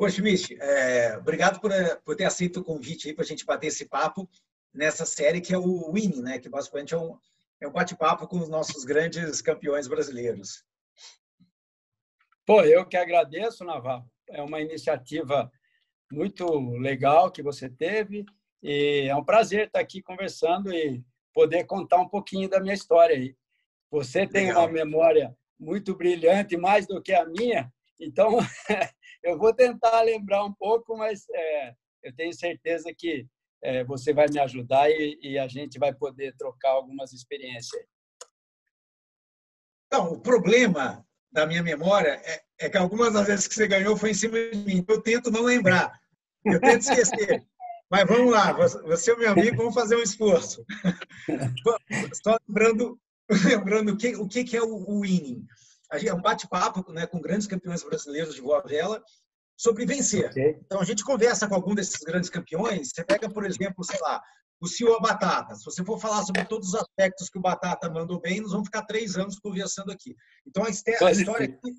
[0.00, 3.44] Ô, Schmidt, é, obrigado por, eh, por ter aceito o convite aí para a gente
[3.44, 4.26] bater esse papo
[4.72, 6.38] nessa série que é o Winning, né?
[6.38, 7.18] Que basicamente é um,
[7.60, 10.64] é um bate-papo com os nossos grandes campeões brasileiros.
[12.46, 14.10] Pô, eu que agradeço, Navarro.
[14.30, 15.52] É uma iniciativa
[16.10, 16.48] muito
[16.78, 18.24] legal que você teve
[18.62, 21.04] e é um prazer estar aqui conversando e
[21.34, 23.36] poder contar um pouquinho da minha história aí.
[23.90, 24.62] Você tem legal.
[24.62, 27.70] uma memória muito brilhante, mais do que a minha,
[28.00, 28.38] então
[29.22, 33.26] eu vou tentar lembrar um pouco, mas é, eu tenho certeza que
[33.62, 37.84] é, você vai me ajudar e, e, a gente vai poder trocar algumas experiências.
[39.86, 43.96] Então, o problema da minha memória é, é, que algumas das vezes que você ganhou
[43.96, 44.84] foi em cima de mim.
[44.88, 45.92] Eu tento não lembrar,
[46.44, 47.44] eu tento esquecer.
[47.90, 50.64] Mas vamos lá, você é meu amigo, vamos fazer um esforço.
[52.22, 52.98] Só lembrando,
[53.44, 55.44] lembrando o que, o que é o winning.
[55.92, 59.02] É um bate-papo né, com grandes campeões brasileiros de boa vela
[59.56, 60.30] sobre vencer.
[60.30, 60.58] Okay.
[60.64, 62.90] Então, a gente conversa com algum desses grandes campeões.
[62.94, 64.22] Você pega, por exemplo, sei lá,
[64.60, 65.54] o CEO Batata.
[65.54, 68.68] Se você for falar sobre todos os aspectos que o Batata mandou bem, nós vamos
[68.68, 70.14] ficar três anos conversando aqui.
[70.46, 71.74] Então, a história aqui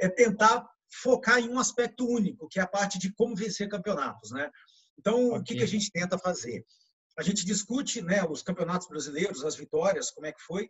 [0.00, 0.68] é tentar
[1.02, 4.30] focar em um aspecto único, que é a parte de como vencer campeonatos.
[4.30, 4.50] Né?
[4.98, 5.38] Então, okay.
[5.38, 6.64] o que, que a gente tenta fazer?
[7.18, 10.68] A gente discute né, os campeonatos brasileiros, as vitórias, como é que foi,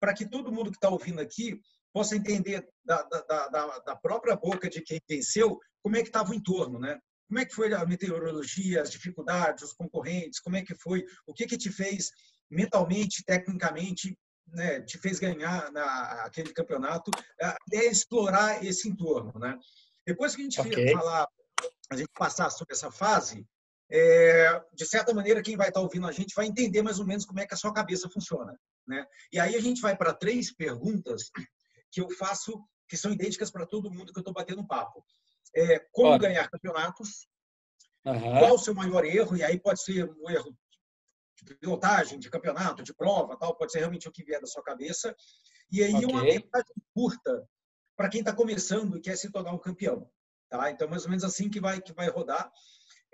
[0.00, 1.60] para que todo mundo que está ouvindo aqui
[1.92, 6.30] possa entender da, da, da, da, própria boca de quem venceu como é que estava
[6.30, 6.98] o entorno, né?
[7.28, 11.34] Como é que foi a meteorologia, as dificuldades, os concorrentes, como é que foi, o
[11.34, 12.10] que que te fez
[12.50, 17.10] mentalmente, tecnicamente, né, te fez ganhar na, aquele campeonato,
[17.72, 19.58] é explorar esse entorno, né?
[20.06, 20.92] Depois que a gente okay.
[20.92, 21.28] falar,
[21.90, 23.46] a gente passar sobre essa fase,
[23.90, 27.24] é, de certa maneira, quem vai estar ouvindo a gente vai entender mais ou menos
[27.24, 28.58] como é que a sua cabeça funciona.
[28.86, 29.04] Né?
[29.32, 31.30] E aí a gente vai para três perguntas
[31.90, 35.04] que eu faço, que são idênticas para todo mundo que eu estou batendo papo.
[35.54, 37.26] É, como ganhar campeonatos,
[38.04, 38.38] uhum.
[38.38, 40.56] qual o seu maior erro, e aí pode ser um erro
[41.42, 44.62] de pilotagem, de campeonato, de prova, tal, pode ser realmente o que vier da sua
[44.62, 45.14] cabeça.
[45.70, 46.06] E aí okay.
[46.06, 47.48] uma mensagem curta
[47.96, 50.10] para quem está começando e quer se tornar um campeão.
[50.48, 50.70] Tá?
[50.70, 52.50] Então, mais ou menos assim que vai, que vai rodar.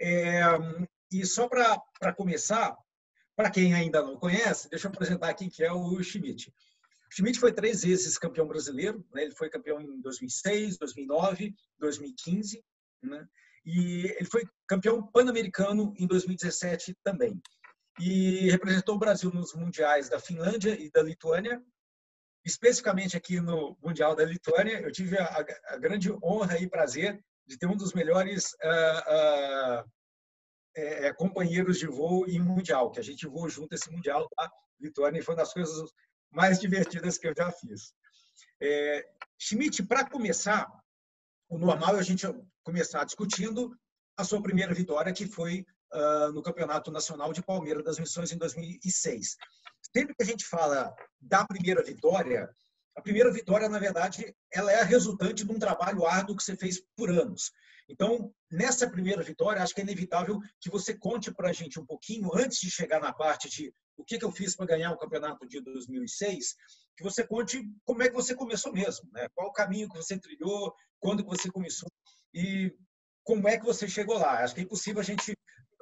[0.01, 0.43] É,
[1.11, 2.77] e só para começar,
[3.37, 6.53] para quem ainda não conhece, deixa eu apresentar aqui que é o Schmidt.
[7.11, 9.25] Schmidt foi três vezes campeão brasileiro, né?
[9.25, 12.65] ele foi campeão em 2006, 2009, 2015,
[13.03, 13.27] né?
[13.65, 17.41] e ele foi campeão pan-americano em 2017 também.
[18.01, 21.63] E representou o Brasil nos mundiais da Finlândia e da Lituânia,
[22.45, 24.81] especificamente aqui no Mundial da Lituânia.
[24.81, 29.91] Eu tive a, a grande honra e prazer de ter um dos melhores uh, uh,
[30.77, 34.51] é, companheiros de voo em mundial, que a gente voou junto esse mundial da
[34.81, 35.91] Lituânia, e foi uma das coisas
[36.35, 37.95] mais divertidas que eu já fiz.
[38.61, 39.07] É,
[39.39, 40.71] Schmidt, para começar,
[41.49, 42.27] o normal é a gente
[42.63, 43.77] começar discutindo
[44.17, 48.39] a sua primeira vitória, que foi uh, no Campeonato Nacional de Palmeiras das Missões em
[48.39, 49.37] 2006.
[49.95, 52.49] Sempre que a gente fala da primeira vitória,
[52.97, 56.57] a primeira vitória, na verdade, ela é a resultante de um trabalho árduo que você
[56.57, 57.51] fez por anos.
[57.89, 61.85] Então, nessa primeira vitória, acho que é inevitável que você conte para a gente um
[61.85, 64.99] pouquinho, antes de chegar na parte de o que, que eu fiz para ganhar o
[64.99, 66.57] campeonato de 2006,
[66.97, 69.29] que você conte como é que você começou mesmo, né?
[69.35, 71.89] qual o caminho que você trilhou, quando que você começou
[72.33, 72.75] e
[73.23, 74.43] como é que você chegou lá.
[74.43, 75.37] Acho que é impossível a gente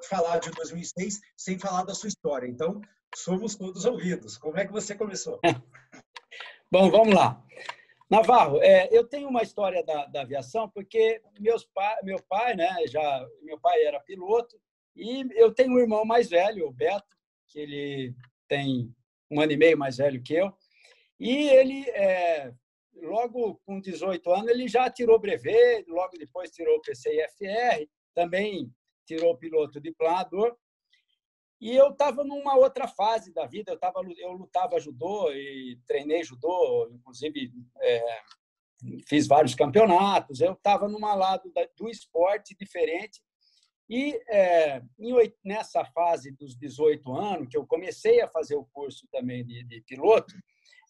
[0.09, 2.47] falar de 2006 sem falar da sua história.
[2.47, 2.81] Então,
[3.15, 4.37] somos todos ouvidos.
[4.39, 5.41] Como é que você começou?
[6.71, 7.43] Bom, vamos lá.
[8.09, 12.87] Navarro, é, eu tenho uma história da, da aviação porque meus pa, meu pai, né,
[12.87, 14.61] já meu pai era piloto
[14.95, 17.17] e eu tenho um irmão mais velho, o Beto,
[17.53, 18.15] que ele
[18.49, 18.95] tem
[19.31, 20.53] um ano e meio mais velho que eu,
[21.21, 22.53] e ele é,
[23.03, 28.71] logo com 18 anos ele já tirou brevet, logo depois tirou o PCIFR, também
[29.07, 30.57] tirou piloto de planador
[31.63, 33.71] e eu estava numa outra fase da vida.
[33.71, 38.21] Eu tava, eu lutava judô e treinei judô, inclusive é,
[39.07, 40.41] fiz vários campeonatos.
[40.41, 43.23] Eu estava numa lado do esporte diferente.
[43.93, 49.07] E é, em, nessa fase dos 18 anos, que eu comecei a fazer o curso
[49.13, 50.35] também de, de piloto,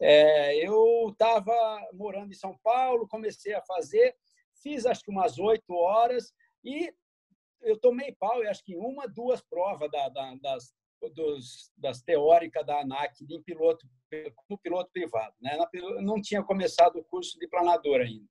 [0.00, 1.52] é, eu estava
[1.94, 4.14] morando em São Paulo, comecei a fazer,
[4.62, 6.32] fiz acho que umas oito horas
[6.64, 6.94] e
[7.62, 10.72] eu tomei pau, acho que em uma, duas provas da, da, das,
[11.12, 13.84] dos, das teóricas da ANAC em piloto,
[14.46, 15.34] como piloto privado.
[15.40, 15.58] Né?
[16.02, 18.28] Não tinha começado o curso de planador ainda.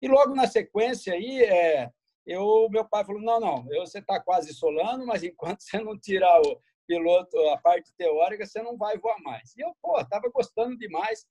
[0.00, 1.90] E logo na sequência aí, é,
[2.26, 6.40] eu, meu pai falou, não, não, você está quase solando, mas enquanto você não tirar
[6.40, 9.54] o piloto, a parte teórica, você não vai voar mais.
[9.56, 11.26] E eu, pô, estava gostando demais.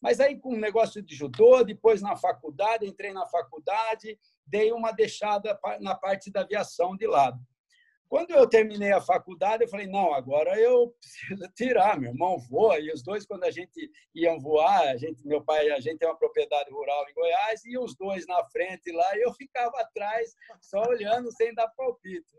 [0.00, 4.92] Mas aí com o negócio de judô, depois na faculdade, entrei na faculdade, dei uma
[4.92, 7.38] deixada na parte da aviação de lado.
[8.08, 12.78] Quando eu terminei a faculdade, eu falei, não, agora eu preciso tirar, meu irmão voa,
[12.78, 16.08] e os dois, quando a gente iam voar, a gente, meu pai, a gente tem
[16.08, 20.82] uma propriedade rural em Goiás, e os dois na frente lá, eu ficava atrás, só
[20.82, 22.36] olhando, sem dar palpite.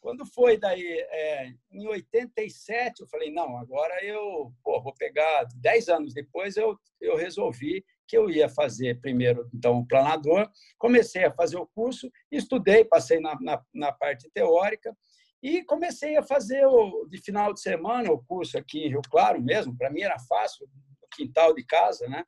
[0.00, 5.88] Quando foi daí, é, em 87, eu falei, não, agora eu pô, vou pegar, 10
[5.90, 10.50] anos depois, eu, eu resolvi que eu ia fazer primeiro, então, o planador.
[10.76, 14.92] Comecei a fazer o curso, estudei, passei na, na, na parte teórica
[15.40, 19.40] e comecei a fazer o, de final de semana o curso aqui em Rio Claro
[19.40, 19.78] mesmo.
[19.78, 20.68] Para mim era fácil,
[21.00, 22.24] no quintal de casa, né?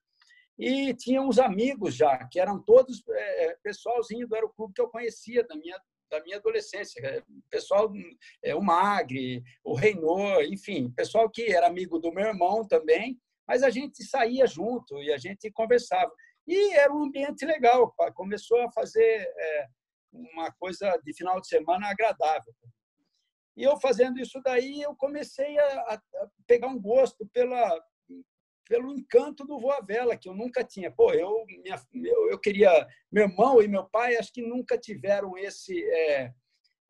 [0.57, 5.45] E tinha uns amigos já, que eram todos é, pessoalzinho do aeroclube que eu conhecia
[5.45, 5.77] da minha,
[6.09, 7.05] da minha adolescência.
[7.05, 7.93] É, pessoal,
[8.45, 13.63] é, o Magre, o Reinor, enfim, pessoal que era amigo do meu irmão também mas
[13.63, 16.13] a gente saía junto e a gente conversava.
[16.47, 19.67] E era um ambiente legal, começou a fazer é,
[20.13, 22.53] uma coisa de final de semana agradável.
[23.57, 26.03] E eu fazendo isso daí, eu comecei a,
[26.47, 27.79] pegar um gosto pela,
[28.69, 30.91] pelo encanto do voa vela, que eu nunca tinha.
[30.91, 32.87] Pô, eu, minha, eu, eu queria.
[33.11, 35.85] Meu irmão e meu pai, acho que nunca tiveram esse.
[35.91, 36.33] É,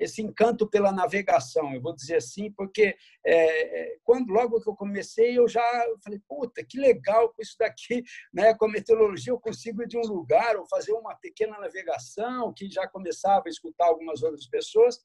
[0.02, 5.38] esse encanto pela navegação, eu vou dizer assim, porque é, quando logo que eu comecei,
[5.38, 5.62] eu já
[6.02, 8.02] falei, puta, que legal com isso daqui,
[8.34, 8.54] né?
[8.54, 12.69] Com a meteorologia eu consigo ir de um lugar ou fazer uma pequena navegação, que
[12.69, 14.99] já começava a escutar algumas outras pessoas.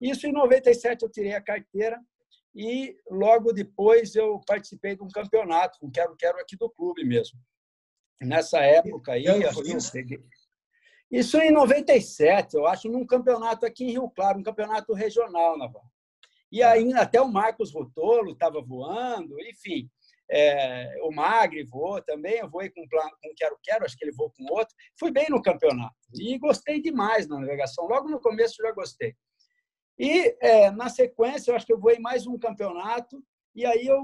[0.00, 2.00] Isso em 97 eu tirei a carteira
[2.54, 7.38] e logo depois eu participei de um campeonato, um quero quero aqui do clube mesmo.
[8.20, 9.40] Nessa época aí, eu
[9.92, 10.20] peguei,
[11.12, 15.92] isso em 97, eu acho, num campeonato aqui em Rio Claro, um campeonato regional, Navarro.
[16.50, 19.90] E aí até o Marcos Rotolo estava voando, enfim.
[20.30, 24.30] É, o Magri voou também, eu voei com, com Quero Quero, acho que ele voou
[24.30, 24.74] com outro.
[24.98, 27.86] Fui bem no campeonato e gostei demais na navegação.
[27.86, 29.14] Logo no começo já gostei.
[29.98, 33.22] E é, na sequência, eu acho que eu voei mais um campeonato
[33.54, 34.02] e aí eu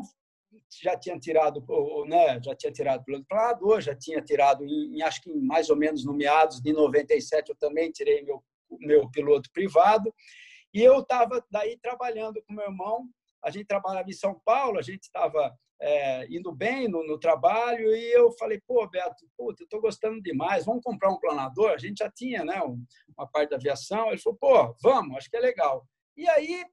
[0.83, 1.65] já tinha tirado,
[2.07, 5.77] né, já tinha tirado pelo planador, já tinha tirado em, em, acho que mais ou
[5.77, 8.43] menos no meados de 97 eu também tirei meu
[8.81, 10.13] meu piloto privado
[10.73, 13.09] e eu estava daí trabalhando com meu irmão.
[13.43, 17.95] A gente trabalhava em São Paulo, a gente estava é, indo bem no, no, trabalho
[17.95, 21.71] e eu falei, pô, Beto, puta, eu estou gostando demais, vamos comprar um planador?
[21.71, 22.61] A gente já tinha né,
[23.17, 24.09] uma parte da aviação.
[24.09, 25.87] Ele falou, pô, vamos, acho que é legal.
[26.17, 26.65] E aí,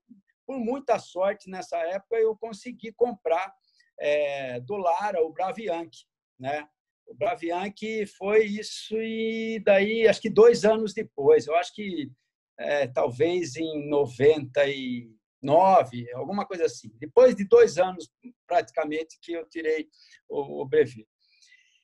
[0.46, 3.54] por muita sorte, nessa época, eu consegui comprar
[4.00, 6.06] é, do Lara, o Bravianchi,
[6.40, 6.68] né?
[7.08, 12.12] O Bravianchi foi isso e daí acho que dois anos depois, eu acho que
[12.58, 16.92] é, talvez em 99, alguma coisa assim.
[17.00, 18.10] Depois de dois anos
[18.48, 19.88] praticamente que eu tirei
[20.28, 20.70] o, o.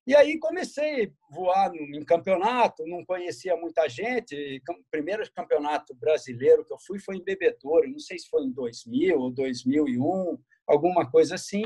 [0.08, 4.60] E aí comecei a voar em campeonato, não conhecia muita gente.
[4.68, 8.52] O primeiro campeonato brasileiro que eu fui foi em Bebedouro, não sei se foi em
[8.52, 11.62] 2000 ou 2001, alguma coisa assim.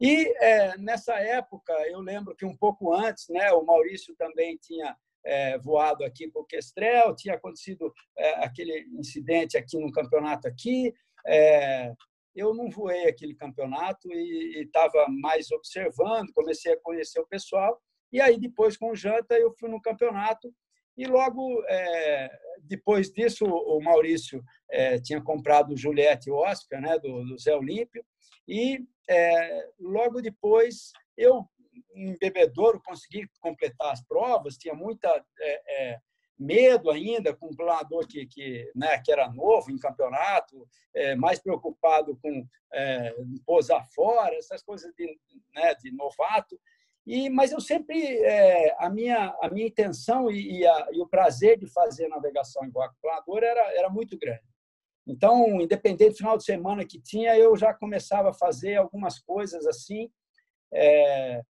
[0.00, 4.96] E é, nessa época, eu lembro que um pouco antes, né, o Maurício também tinha
[5.24, 10.94] é, voado aqui para o Kestrel, tinha acontecido é, aquele incidente aqui no campeonato aqui.
[11.26, 11.92] É,
[12.34, 17.80] eu não voei aquele campeonato e estava mais observando, comecei a conhecer o pessoal.
[18.12, 20.52] E aí, depois, com o Janta, eu fui no campeonato.
[20.96, 27.24] E logo é, depois disso, o Maurício é, tinha comprado o Juliette Oscar, né, do,
[27.24, 28.04] do Zé Olímpio.
[28.46, 31.44] E é, logo depois, eu,
[31.94, 35.08] em Bebedouro, consegui completar as provas, tinha muita
[35.40, 36.00] é, é,
[36.38, 41.38] medo ainda com um planador que, que, né, que era novo em campeonato, é, mais
[41.38, 45.18] preocupado com é, posar fora, essas coisas de,
[45.54, 46.58] né, de novato.
[47.06, 51.06] E, mas eu sempre é, a minha a minha intenção e, e, a, e, o
[51.06, 54.42] prazer de fazer navegação em planador era era muito grande.
[55.06, 59.64] Então, independente do final de semana que tinha, eu já começava a fazer algumas coisas
[59.66, 60.10] assim,
[60.72, 61.42] é,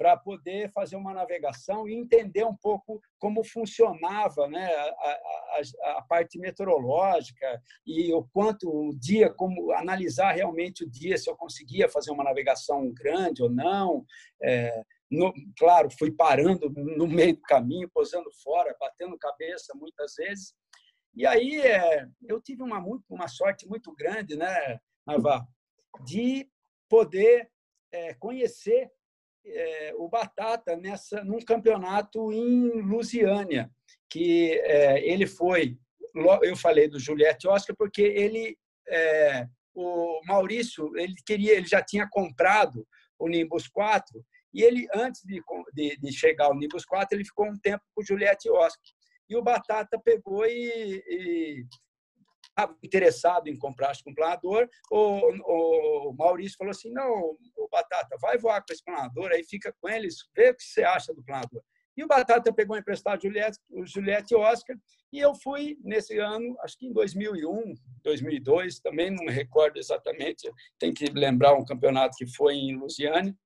[0.00, 6.02] para poder fazer uma navegação e entender um pouco como funcionava né, a, a, a,
[6.08, 11.86] parte meteorológica e o quanto o dia, como analisar realmente o dia, se eu conseguia
[11.86, 14.02] fazer uma navegação grande ou não.
[14.42, 20.54] É, no, claro, fui parando no meio do caminho, posando fora, batendo cabeça muitas vezes,
[21.14, 25.48] e aí é, eu tive uma, uma sorte muito grande, né, Navarro,
[26.04, 26.48] de
[26.88, 27.50] poder
[27.92, 28.90] é, conhecer
[29.44, 33.70] é, o Batata nessa num campeonato em Lusiânia,
[34.08, 35.78] que é, ele foi,
[36.42, 38.56] eu falei do Juliette Oscar porque ele
[38.88, 42.86] é, o Maurício ele queria, ele já tinha comprado
[43.18, 45.40] o Nimbus 4 e ele antes de,
[45.72, 48.82] de, de chegar ao Nimbus 4 ele ficou um tempo com o Juliette Oscar
[49.30, 51.64] e o Batata pegou e, e
[52.48, 58.16] estava interessado em comprar acho, um planador, o, o, Maurício falou assim, não, o Batata,
[58.20, 61.22] vai voar com esse planador, aí fica com eles, vê o que você acha do
[61.22, 61.62] planador.
[61.96, 64.76] E o Batata pegou emprestado Juliette, o Juliette Oscar,
[65.12, 70.50] e eu fui nesse ano, acho que em 2001, 2002, também não me recordo exatamente,
[70.78, 73.36] tem que lembrar um campeonato que foi em Lusiane.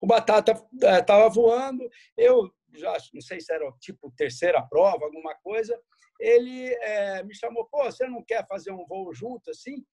[0.00, 5.34] O Batata estava eh, voando, eu já não sei se era tipo terceira prova, alguma
[5.36, 5.78] coisa,
[6.20, 9.84] ele é, me chamou, pô, você não quer fazer um voo junto assim?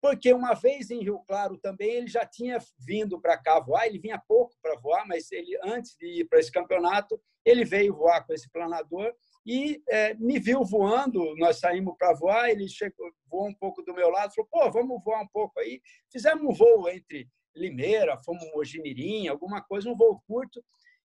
[0.00, 3.98] Porque uma vez em Rio Claro também ele já tinha vindo para cá voar, ele
[3.98, 8.24] vinha pouco para voar, mas ele antes de ir para esse campeonato, ele veio voar
[8.26, 9.12] com esse planador
[9.46, 13.94] e é, me viu voando, nós saímos para voar, ele chegou, voou um pouco do
[13.94, 15.80] meu lado, falou, pô, vamos voar um pouco aí.
[16.10, 20.62] Fizemos um voo entre Limeira, fomos Mojimirim, alguma coisa, um voo curto,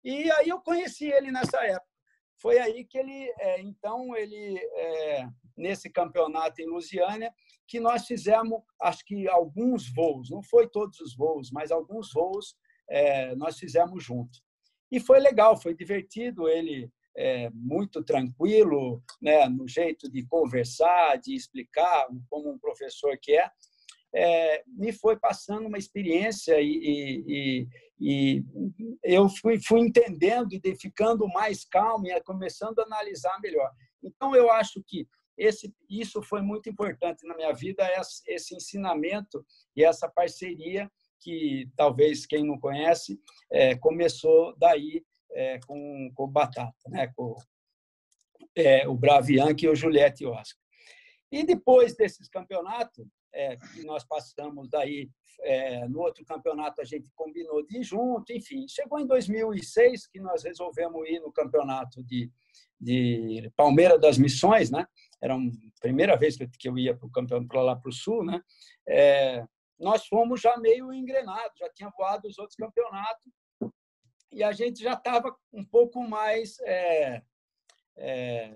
[0.05, 1.95] e aí eu conheci ele nessa época.
[2.38, 7.33] Foi aí que ele, é, então, ele é, nesse campeonato em Lusiânia,
[7.67, 12.55] que nós fizemos, acho que alguns voos, não foi todos os voos, mas alguns voos
[12.89, 14.43] é, nós fizemos juntos.
[14.91, 16.47] E foi legal, foi divertido.
[16.47, 23.38] Ele é, muito tranquilo, né, no jeito de conversar, de explicar, como um professor que
[23.38, 23.50] é
[24.15, 27.67] é, me foi passando uma experiência e, e,
[28.00, 28.43] e
[29.03, 33.69] eu fui, fui, entendendo e ficando mais calmo e começando a analisar melhor.
[34.01, 35.05] Então, eu acho que
[35.38, 37.86] esse, isso foi muito importante na minha vida,
[38.25, 39.45] esse ensinamento
[39.75, 43.19] e essa parceria que talvez quem não conhece
[43.51, 47.12] é, começou daí é, com, com o Batata, né?
[47.15, 47.36] com
[48.55, 50.63] é, o Bravianque e o Juliette Oscar.
[51.31, 53.05] E depois desses campeonatos,
[53.36, 55.10] é, que nós passamos daí
[55.42, 58.65] é, no outro campeonato a gente combinou de ir junto, enfim.
[58.68, 62.32] Chegou em 2006 que nós resolvemos ir no campeonato de,
[62.80, 64.88] de Palmeira das Missões, né?
[65.22, 65.39] Era a
[65.82, 68.42] primeira vez que eu ia para o campeonato para lá para o sul, né?
[68.88, 69.46] É,
[69.77, 73.32] nós fomos já meio engrenados, já tinha voado os outros campeonatos
[74.32, 77.22] e a gente já estava um pouco mais é,
[77.98, 78.54] é,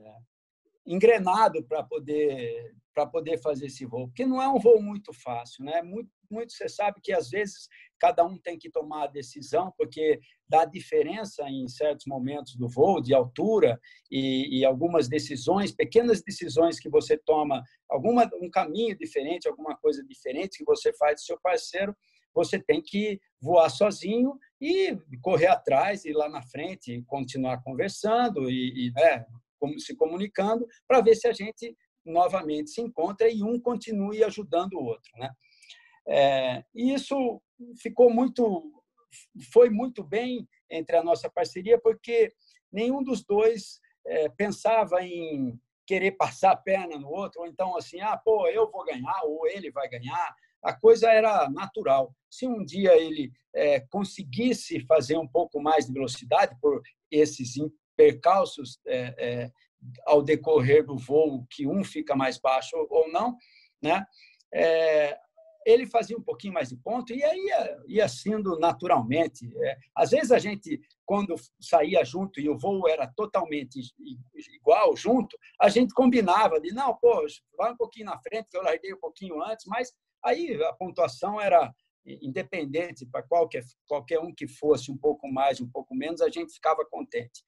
[0.89, 5.63] engrenado para poder para poder fazer esse voo, porque não é um voo muito fácil,
[5.63, 5.81] né?
[5.81, 10.19] Muito, muito você sabe que às vezes cada um tem que tomar a decisão, porque
[10.50, 13.79] dá diferença em certos momentos do voo, de altura
[14.12, 20.03] e, e algumas decisões, pequenas decisões que você toma, alguma um caminho diferente, alguma coisa
[20.03, 21.96] diferente que você faz do seu parceiro,
[22.34, 28.88] você tem que voar sozinho e correr atrás e lá na frente continuar conversando e,
[28.88, 29.25] e né,
[29.77, 31.75] se comunicando para ver se a gente
[32.05, 35.29] novamente se encontra e um continue ajudando o outro, né?
[36.07, 37.41] É, e isso
[37.81, 38.83] ficou muito,
[39.53, 42.33] foi muito bem entre a nossa parceria porque
[42.71, 47.99] nenhum dos dois é, pensava em querer passar a perna no outro ou então assim,
[47.99, 50.35] ah, pô, eu vou ganhar ou ele vai ganhar.
[50.63, 52.13] A coisa era natural.
[52.29, 57.55] Se um dia ele é, conseguisse fazer um pouco mais de velocidade por esses
[57.99, 59.51] percalços é, é,
[60.05, 63.35] ao decorrer do voo, que um fica mais baixo ou não,
[63.81, 64.05] né?
[64.53, 65.19] É,
[65.65, 69.51] ele fazia um pouquinho mais de ponto e aí ia, ia sendo naturalmente.
[69.65, 73.81] É, às vezes a gente, quando saía junto e o voo era totalmente
[74.55, 77.25] igual, junto, a gente combinava de, não, pô,
[77.57, 81.39] vai um pouquinho na frente, que eu larguei um pouquinho antes, mas aí a pontuação
[81.39, 81.69] era
[82.05, 86.53] independente para qualquer, qualquer um que fosse um pouco mais, um pouco menos, a gente
[86.53, 87.43] ficava contente.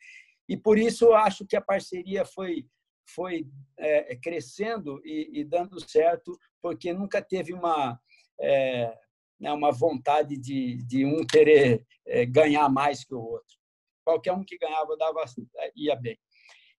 [0.51, 2.67] E por isso eu acho que a parceria foi
[3.15, 7.97] foi é, crescendo e, e, dando certo, porque nunca teve uma
[8.39, 8.93] é,
[9.39, 13.55] né, uma vontade de, de um querer é, ganhar mais que o outro.
[14.03, 15.23] Qualquer um que ganhava dava
[15.73, 16.19] ia bem.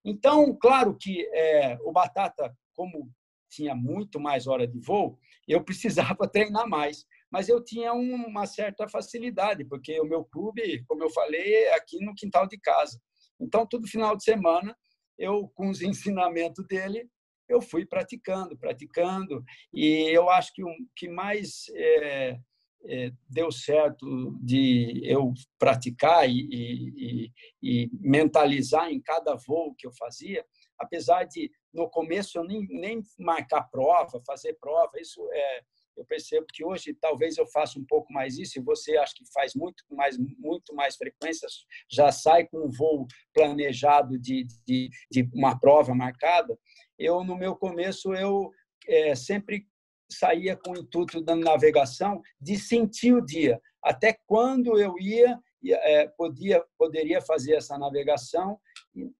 [0.05, 3.11] Então, claro que é, o Batata, como
[3.51, 7.07] tinha muito mais hora de voo, eu precisava treinar mais.
[7.31, 12.05] Mas eu tinha uma certa facilidade, porque o meu clube, como eu falei, é aqui
[12.05, 13.01] no quintal de casa.
[13.43, 14.77] Então, todo final de semana,
[15.19, 17.09] eu, com os ensinamentos dele,
[17.49, 19.45] eu fui praticando, praticando.
[19.73, 22.39] E eu acho que o que mais é,
[22.85, 27.33] é, deu certo de eu praticar e, e,
[27.63, 30.45] e, mentalizar em cada voo que eu fazia,
[30.79, 35.63] apesar de, no começo, eu nem, nem marcar prova, fazer prova, isso é
[35.97, 39.31] eu percebo que hoje talvez eu faça um pouco mais isso e você acha que
[39.33, 41.47] faz muito mais muito mais frequência
[41.91, 46.57] já sai com um voo planejado de, de, de uma prova marcada.
[46.99, 48.51] Eu no meu começo eu
[48.89, 49.67] é, sempre
[50.11, 53.61] saía com o intuito da navegação de sentir o dia.
[53.83, 58.59] Até quando eu ia é, podia poderia fazer essa navegação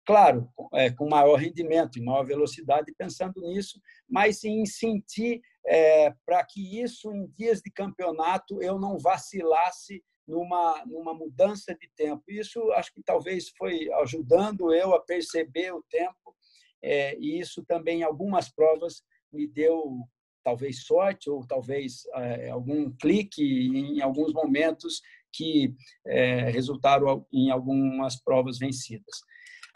[0.05, 6.45] claro, é, com maior rendimento e maior velocidade, pensando nisso, mas em sentir é, para
[6.45, 12.23] que isso, em dias de campeonato, eu não vacilasse numa, numa mudança de tempo.
[12.29, 16.35] Isso acho que talvez foi ajudando eu a perceber o tempo,
[16.83, 19.03] é, e isso também, em algumas provas,
[19.33, 20.01] me deu
[20.45, 25.01] talvez sorte ou talvez é, algum clique em alguns momentos
[25.33, 25.75] que
[26.07, 29.21] é, resultaram em algumas provas vencidas.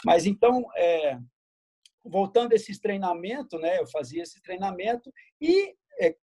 [0.05, 1.19] Mas então, é,
[2.09, 6.17] voltando a esses treinamentos, né, eu fazia esse treinamento e é,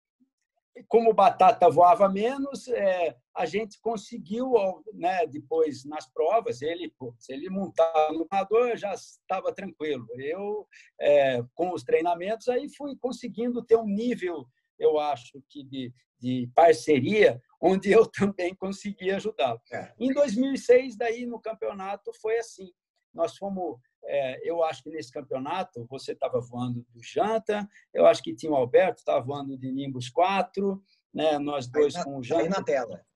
[0.89, 4.53] como Batata voava menos, é, a gente conseguiu,
[4.95, 10.07] né, depois nas provas, ele, pô, se ele montar no nadador, já estava tranquilo.
[10.19, 10.67] Eu,
[11.01, 14.47] é, com os treinamentos, aí fui conseguindo ter um nível,
[14.79, 19.61] eu acho, que de, de parceria, onde eu também consegui ajudá-lo.
[19.71, 19.93] É.
[19.99, 22.71] Em 2006, daí no campeonato, foi assim.
[23.13, 28.23] Nós fomos é, eu acho que nesse campeonato você estava voando do Janta, eu acho
[28.23, 30.83] que tinha o Alberto, estava voando de Nimbus 4,
[31.13, 31.39] né?
[31.39, 32.43] nós dois na, com o Janta.
[32.43, 33.07] Está aí na tela.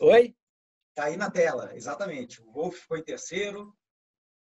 [0.00, 0.36] Oi?
[0.90, 2.42] Está aí na tela, exatamente.
[2.42, 3.76] O Wolf ficou em terceiro.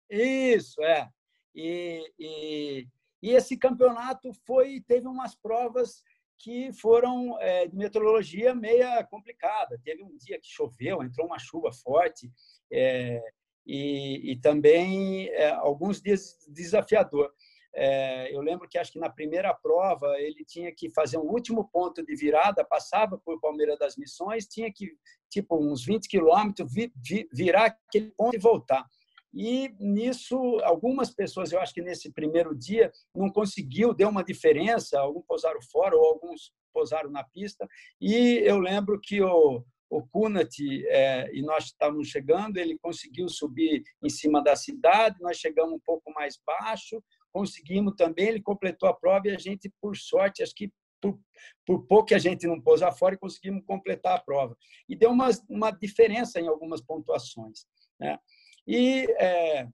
[0.08, 1.10] Isso, é.
[1.54, 2.88] E, e,
[3.22, 6.02] e esse campeonato foi teve umas provas
[6.38, 9.80] que foram é, de meteorologia meia complicada.
[9.82, 12.30] Teve um dia que choveu, entrou uma chuva forte,
[12.70, 13.22] é,
[13.66, 17.32] e, e também é, alguns dias desafiador.
[17.78, 21.68] É, eu lembro que acho que na primeira prova ele tinha que fazer um último
[21.68, 24.96] ponto de virada, passava por Palmeira das Missões, tinha que,
[25.28, 28.86] tipo, uns 20 quilômetros, vi, vi, virar aquele ponto e voltar.
[29.34, 34.98] E nisso, algumas pessoas, eu acho que nesse primeiro dia, não conseguiu, deu uma diferença,
[34.98, 37.68] alguns pousaram fora ou alguns pousaram na pista.
[38.00, 43.82] E eu lembro que o, o Kunat, é, e nós estávamos chegando, ele conseguiu subir
[44.02, 48.94] em cima da cidade, nós chegamos um pouco mais baixo, conseguimos também, ele completou a
[48.94, 51.18] prova e a gente, por sorte, acho que por,
[51.64, 54.56] por pouco que a gente não pôs fora e conseguimos completar a prova.
[54.88, 57.66] E deu uma, uma diferença em algumas pontuações.
[58.00, 58.18] Né?
[58.66, 59.68] E é,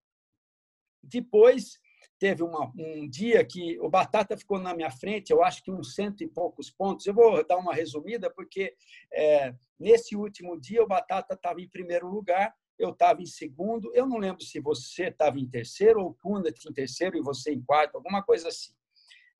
[1.03, 1.79] depois
[2.19, 5.95] teve uma, um dia que o Batata ficou na minha frente, eu acho que uns
[5.95, 7.07] cento e poucos pontos.
[7.07, 8.75] Eu vou dar uma resumida, porque
[9.13, 13.91] é, nesse último dia o Batata estava em primeiro lugar, eu estava em segundo.
[13.95, 17.63] Eu não lembro se você estava em terceiro ou o em terceiro e você em
[17.63, 18.73] quarto, alguma coisa assim.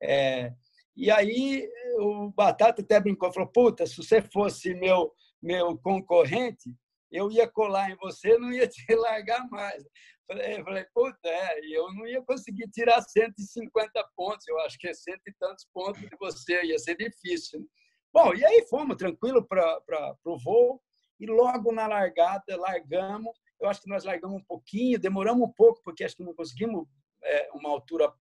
[0.01, 0.53] É,
[0.95, 6.73] e aí o Batata até brincou, falou, puta, se você fosse meu, meu concorrente,
[7.13, 9.83] eu ia colar em você, não ia te largar mais.
[10.27, 14.93] Falei, falei puta, é, eu não ia conseguir tirar 150 pontos, eu acho que é
[14.93, 17.67] cento e tantos pontos de você, ia ser difícil.
[18.11, 20.81] Bom, e aí fomos tranquilo para o voo,
[21.19, 25.81] e logo na largada, largamos, eu acho que nós largamos um pouquinho, demoramos um pouco,
[25.83, 26.87] porque acho que não conseguimos
[27.23, 28.11] é, uma altura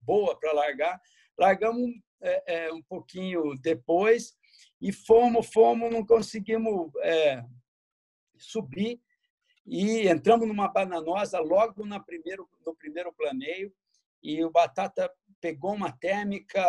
[0.00, 1.00] boa para largar,
[1.38, 1.90] largamos
[2.22, 4.32] é, é, um pouquinho depois,
[4.80, 6.90] e fomos, fomos, não conseguimos
[8.38, 9.00] subir,
[9.66, 13.72] e entramos numa bananosa logo no primeiro, no primeiro planeio
[14.22, 16.60] e o Batata pegou uma térmica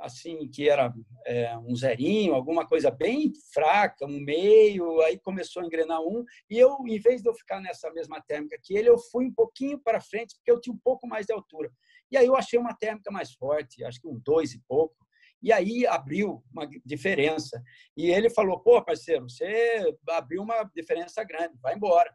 [0.00, 0.92] assim que era
[1.24, 6.58] é, um zerinho, alguma coisa bem fraca, um meio, aí começou a engrenar um e
[6.58, 9.78] eu, em vez de eu ficar nessa mesma térmica que ele, eu fui um pouquinho
[9.78, 11.70] para frente porque eu tinha um pouco mais de altura.
[12.10, 14.96] E aí eu achei uma térmica mais forte, acho que um dois e pouco.
[15.42, 17.62] E aí abriu uma diferença.
[17.96, 22.14] E ele falou: pô, parceiro, você abriu uma diferença grande, vai embora.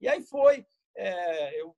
[0.00, 0.64] E aí foi,
[0.96, 1.74] é, eu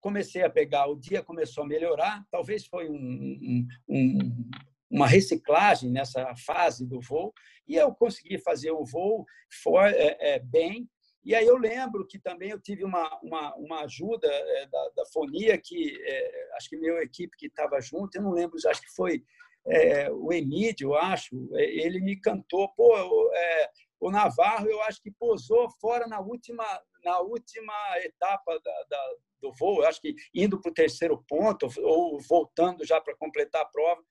[0.00, 4.50] comecei a pegar, o dia começou a melhorar, talvez foi um, um,
[4.90, 7.32] uma reciclagem nessa fase do voo,
[7.66, 9.24] e eu consegui fazer o voo
[9.62, 10.88] for, é, é, bem.
[11.24, 15.06] E aí eu lembro que também eu tive uma, uma, uma ajuda é, da, da
[15.06, 18.94] Fonia, que é, acho que minha equipe que estava junto, eu não lembro, acho que
[18.94, 19.24] foi
[19.66, 22.94] é, o Emílio, acho, é, ele me cantou, pô,
[23.34, 26.64] é, o Navarro, eu acho que posou fora na última,
[27.02, 27.72] na última
[28.02, 32.84] etapa da, da, do voo, eu acho que indo para o terceiro ponto ou voltando
[32.84, 34.02] já para completar a prova.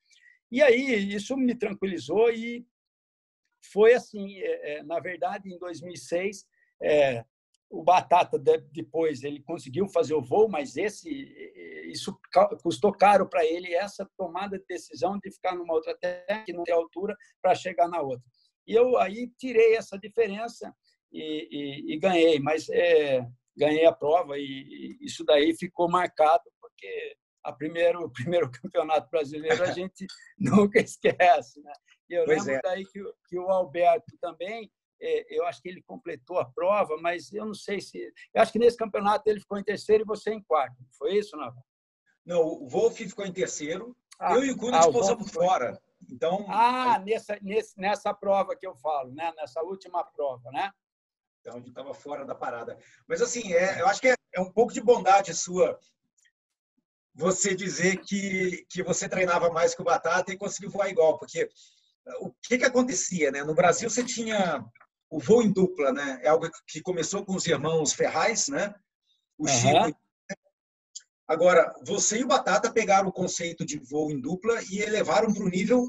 [0.50, 2.66] E aí isso me tranquilizou e
[3.72, 6.46] foi assim, é, é, na verdade, em 2006,
[6.82, 7.24] é,
[7.74, 8.38] o Batata
[8.70, 11.10] depois ele conseguiu fazer o voo, mas esse
[11.90, 12.18] isso
[12.62, 16.64] custou caro para ele essa tomada de decisão de ficar numa outra terra que não
[16.64, 18.24] tem altura para chegar na outra.
[18.66, 20.74] E eu aí tirei essa diferença
[21.12, 26.44] e, e, e ganhei, mas é, ganhei a prova e, e, isso daí ficou marcado
[26.60, 30.06] porque a primeiro o primeiro campeonato brasileiro a gente
[30.38, 31.72] nunca esquece, né?
[32.08, 32.60] E eu pois lembro é.
[32.62, 37.44] daí que, que o Alberto também eu acho que ele completou a prova, mas eu
[37.44, 37.98] não sei se.
[38.32, 40.76] Eu acho que nesse campeonato ele ficou em terceiro e você em quarto.
[40.96, 41.64] Foi isso, Navarro?
[42.24, 43.96] Não, o Wolf ficou em terceiro.
[44.18, 45.78] Ah, eu e o Cunha ah, pousamos fora.
[46.10, 47.04] Então, ah, aí...
[47.04, 47.38] nessa,
[47.76, 49.32] nessa prova que eu falo, né?
[49.36, 50.70] nessa última prova, né?
[51.40, 52.78] Então, a gente estava fora da parada.
[53.06, 55.78] Mas, assim, é, eu acho que é, é, um pouco de bondade sua
[57.14, 61.48] você dizer que, que você treinava mais que o Batata e conseguiu voar igual, porque
[62.20, 63.30] o que, que acontecia?
[63.30, 63.44] Né?
[63.44, 64.64] No Brasil, você tinha
[65.14, 66.20] o voo em dupla, né?
[66.24, 68.74] É algo que começou com os irmãos Ferraz, né?
[69.38, 69.48] O uhum.
[69.48, 70.00] Chico.
[71.28, 75.44] Agora, você e o Batata pegaram o conceito de voo em dupla e elevaram para
[75.44, 75.88] um nível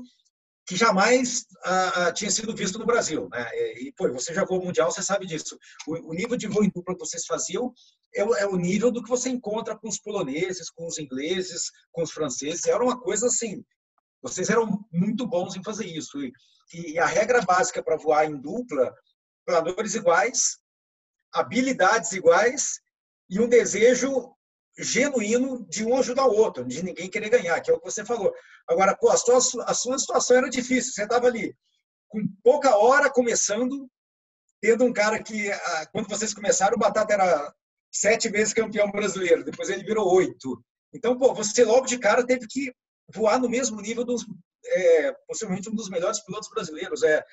[0.67, 3.27] que jamais ah, ah, tinha sido visto no Brasil.
[3.31, 3.49] Né?
[3.79, 5.57] E, pô, você já voou mundial, você sabe disso.
[5.87, 7.73] O, o, nível de voo em dupla que vocês faziam
[8.13, 11.71] é o, é o, nível do que você encontra com os poloneses, com os ingleses,
[11.91, 12.65] com os franceses.
[12.65, 13.63] Era uma coisa assim.
[14.21, 16.19] Vocês eram muito bons em fazer isso.
[16.21, 16.31] E,
[16.73, 18.93] e a regra básica para voar em dupla,
[19.45, 20.57] planadores iguais,
[21.33, 22.79] habilidades iguais
[23.29, 24.33] e um desejo
[24.77, 28.03] genuíno de um ajudar o outro, de ninguém querer ganhar, que é o que você
[28.03, 28.33] falou.
[28.67, 30.91] Agora, pô, a sua, a sua situação era difícil.
[30.91, 31.55] Você estava ali
[32.09, 33.89] com pouca hora começando,
[34.61, 35.49] tendo um cara que,
[35.91, 37.53] quando vocês começaram, o Batata era
[37.91, 40.61] sete vezes campeão brasileiro, depois ele virou oito.
[40.93, 42.73] Então, pô, você logo de cara teve que
[43.13, 44.25] voar no mesmo nível dos,
[44.65, 47.03] é, possivelmente um dos melhores pilotos brasileiros.
[47.03, 47.23] É,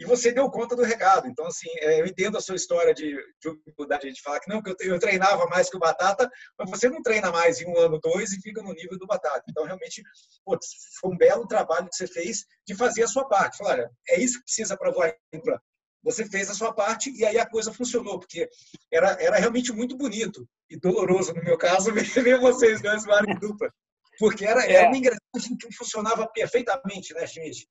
[0.00, 1.28] e você deu conta do recado.
[1.28, 4.62] Então, assim, é, eu entendo a sua história de, de humildade, de falar que não,
[4.62, 8.00] que eu, treinava mais que o Batata, mas você não treina mais em um ano,
[8.00, 9.44] dois e fica no nível do Batata.
[9.46, 10.02] Então, realmente,
[10.42, 10.58] pô,
[10.98, 13.58] foi um belo trabalho que você fez de fazer a sua parte.
[13.58, 15.60] Falar, olha, é isso que precisa para voar dupla.
[16.02, 18.48] Você fez a sua parte e aí a coisa funcionou, porque
[18.90, 21.92] era, era realmente muito bonito e doloroso, no meu caso,
[22.24, 23.70] ver vocês dois voarem dupla.
[24.18, 24.72] Porque era, é.
[24.72, 27.68] era uma engrenagem que funcionava perfeitamente, né, Schmidt?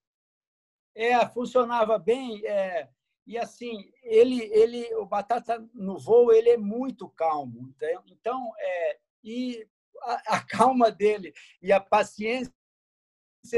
[0.99, 2.45] É, funcionava bem.
[2.45, 2.89] É,
[3.25, 7.73] e assim, ele, ele, o Batata no voo, ele é muito calmo.
[8.07, 9.65] Então, é, e
[10.01, 12.53] a, a calma dele e a paciência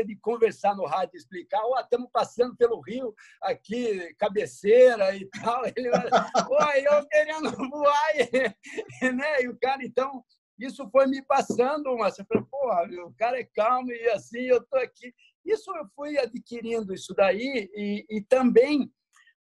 [0.05, 5.63] de conversar no rádio, explicar, ó, oh, estamos passando pelo rio aqui, cabeceira e tal.
[5.75, 8.09] Ele, oi, eu querendo voar,
[9.01, 9.41] e, né?
[9.41, 10.23] E o cara, então,
[10.59, 14.63] isso foi me passando, mas eu falei, porra, o cara é calmo e assim eu
[14.63, 15.11] tô aqui.
[15.45, 18.91] Isso eu fui adquirindo isso daí e, e também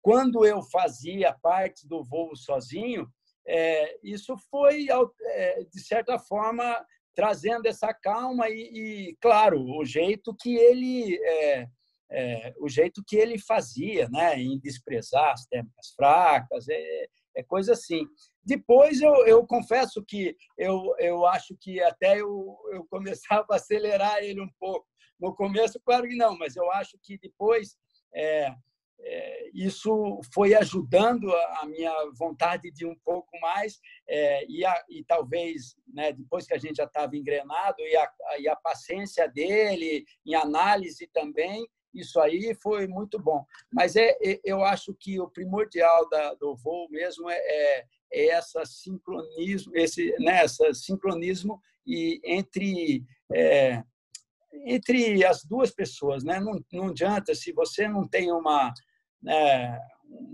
[0.01, 3.07] quando eu fazia parte do voo sozinho,
[3.47, 4.87] é, isso foi
[5.27, 11.67] é, de certa forma trazendo essa calma e, e claro, o jeito que ele é,
[12.11, 17.73] é, o jeito que ele fazia, né, em desprezar as técnicas fracas, é, é coisa
[17.73, 18.05] assim.
[18.43, 24.19] Depois eu, eu confesso que eu, eu acho que até eu, eu começava a acelerar
[24.19, 24.85] ele um pouco,
[25.23, 27.77] no começo, claro que não, mas eu acho que depois
[28.13, 28.53] é,
[28.99, 35.03] é, isso foi ajudando a, minha vontade de um pouco mais é, e, a, e,
[35.05, 40.05] talvez né, depois que a gente já estava engrenado e a, e a paciência dele
[40.25, 43.45] em análise também isso aí foi muito bom.
[43.71, 48.27] Mas é, é eu acho que o primordial da, do voo mesmo é, é, é
[48.29, 53.83] essa sincronismo esse né, essa sincronismo e entre é,
[54.65, 56.39] entre as duas pessoas, né?
[56.39, 58.73] Não, não adianta se você não tem uma
[59.21, 59.79] né,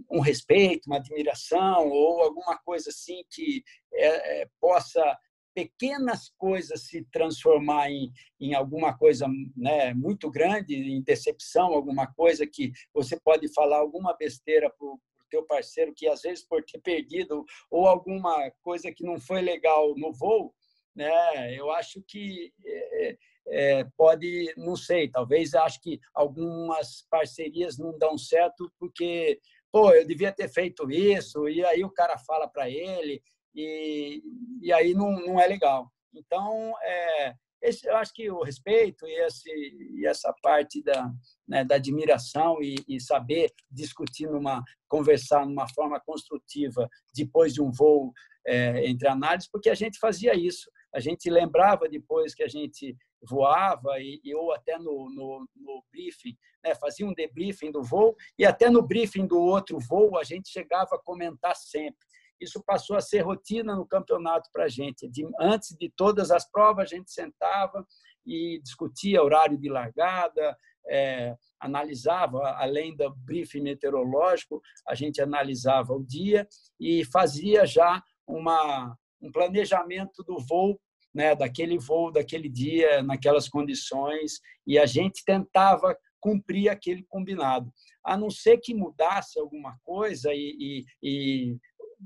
[0.09, 5.17] um respeito, uma admiração ou alguma coisa assim que é, é, possa
[5.53, 12.47] pequenas coisas se transformar em, em alguma coisa né, muito grande, em decepção, alguma coisa
[12.47, 16.79] que você pode falar alguma besteira para o teu parceiro que às vezes por ter
[16.79, 20.53] perdido ou alguma coisa que não foi legal no voo,
[20.95, 21.55] né?
[21.55, 23.17] Eu acho que é,
[23.49, 29.39] é, pode, não sei, talvez acho que algumas parcerias não dão certo porque,
[29.71, 33.21] pô, eu devia ter feito isso, e aí o cara fala para ele,
[33.55, 34.21] e,
[34.61, 35.91] e aí não, não é legal.
[36.13, 41.11] Então, é, esse, eu acho que o respeito e, esse, e essa parte da,
[41.47, 47.71] né, da admiração e, e, saber discutir, numa, conversar numa forma construtiva depois de um
[47.71, 48.13] voo
[48.47, 50.71] é, entre análises, porque a gente fazia isso.
[50.93, 55.83] A gente lembrava depois que a gente voava e, e ou até no, no, no
[55.91, 60.23] briefing, né, fazia um debriefing do voo e até no briefing do outro voo a
[60.23, 61.99] gente chegava a comentar sempre.
[62.39, 65.09] Isso passou a ser rotina no campeonato para a gente.
[65.09, 67.85] De, antes de todas as provas, a gente sentava
[68.25, 76.03] e discutia horário de largada, é, analisava, além do briefing meteorológico, a gente analisava o
[76.03, 76.47] dia
[76.79, 80.79] e fazia já uma, um planejamento do voo
[81.19, 87.73] né, daquele voo, daquele dia, naquelas condições, e a gente tentava cumprir aquele combinado.
[88.01, 91.57] A não ser que mudasse alguma coisa e, e, e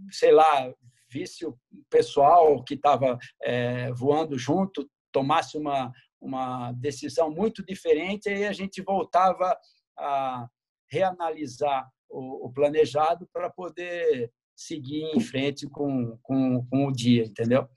[0.10, 0.74] sei lá,
[1.12, 1.56] visse o
[1.92, 8.82] pessoal que estava é, voando junto tomasse uma, uma decisão muito diferente, aí a gente
[8.82, 9.56] voltava
[9.96, 10.48] a
[10.90, 17.70] reanalisar o, o planejado para poder seguir em frente com, com, com o dia, entendeu?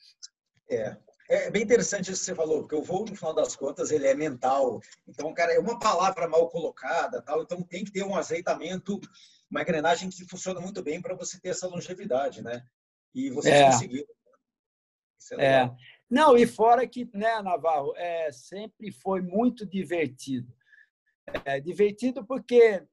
[0.70, 0.96] É,
[1.28, 4.06] é bem interessante isso que você falou, porque o voo, no final das contas, ele
[4.06, 4.80] é mental.
[5.06, 7.42] Então, cara, é uma palavra mal colocada, tal.
[7.42, 9.00] Então, tem que ter um azeitamento,
[9.50, 12.64] uma engrenagem que funciona muito bem para você ter essa longevidade, né?
[13.14, 13.66] E você é.
[13.66, 14.06] conseguiu.
[15.38, 15.70] É, é.
[16.08, 20.54] Não, e fora que, né, Navarro, é, sempre foi muito divertido.
[21.44, 22.84] É, divertido porque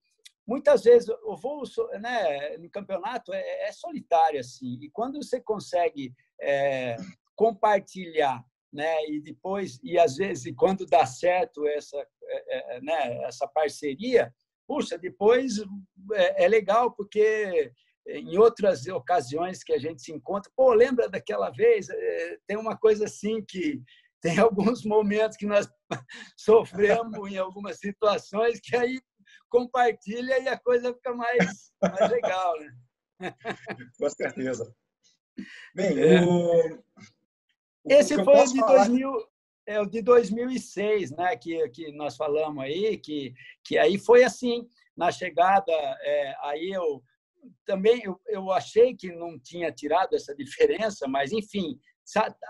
[0.45, 1.63] muitas vezes o voo
[2.01, 6.97] né, no campeonato é, é solitário assim e quando você consegue é,
[7.35, 13.47] compartilhar né e depois e às vezes quando dá certo essa é, é, né, essa
[13.47, 14.33] parceria
[14.67, 15.59] puxa depois
[16.13, 17.71] é, é legal porque
[18.05, 21.89] em outras ocasiões que a gente se encontra, pô, lembra daquela vez?
[21.89, 23.81] É, tem uma coisa assim que
[24.21, 25.67] tem alguns momentos que nós
[26.37, 29.01] sofremos em algumas situações que aí
[29.49, 32.75] compartilha e a coisa fica mais, mais legal, né?
[33.99, 34.73] Com certeza.
[35.75, 36.21] Bem, é.
[36.25, 36.83] o...
[37.85, 38.85] Esse foi o de, falar...
[38.85, 39.11] 2000,
[39.67, 44.67] é, o de 2006, né, que, que nós falamos aí, que, que aí foi assim,
[44.95, 47.03] na chegada, é, aí eu
[47.65, 51.77] também eu, eu achei que não tinha tirado essa diferença, mas enfim,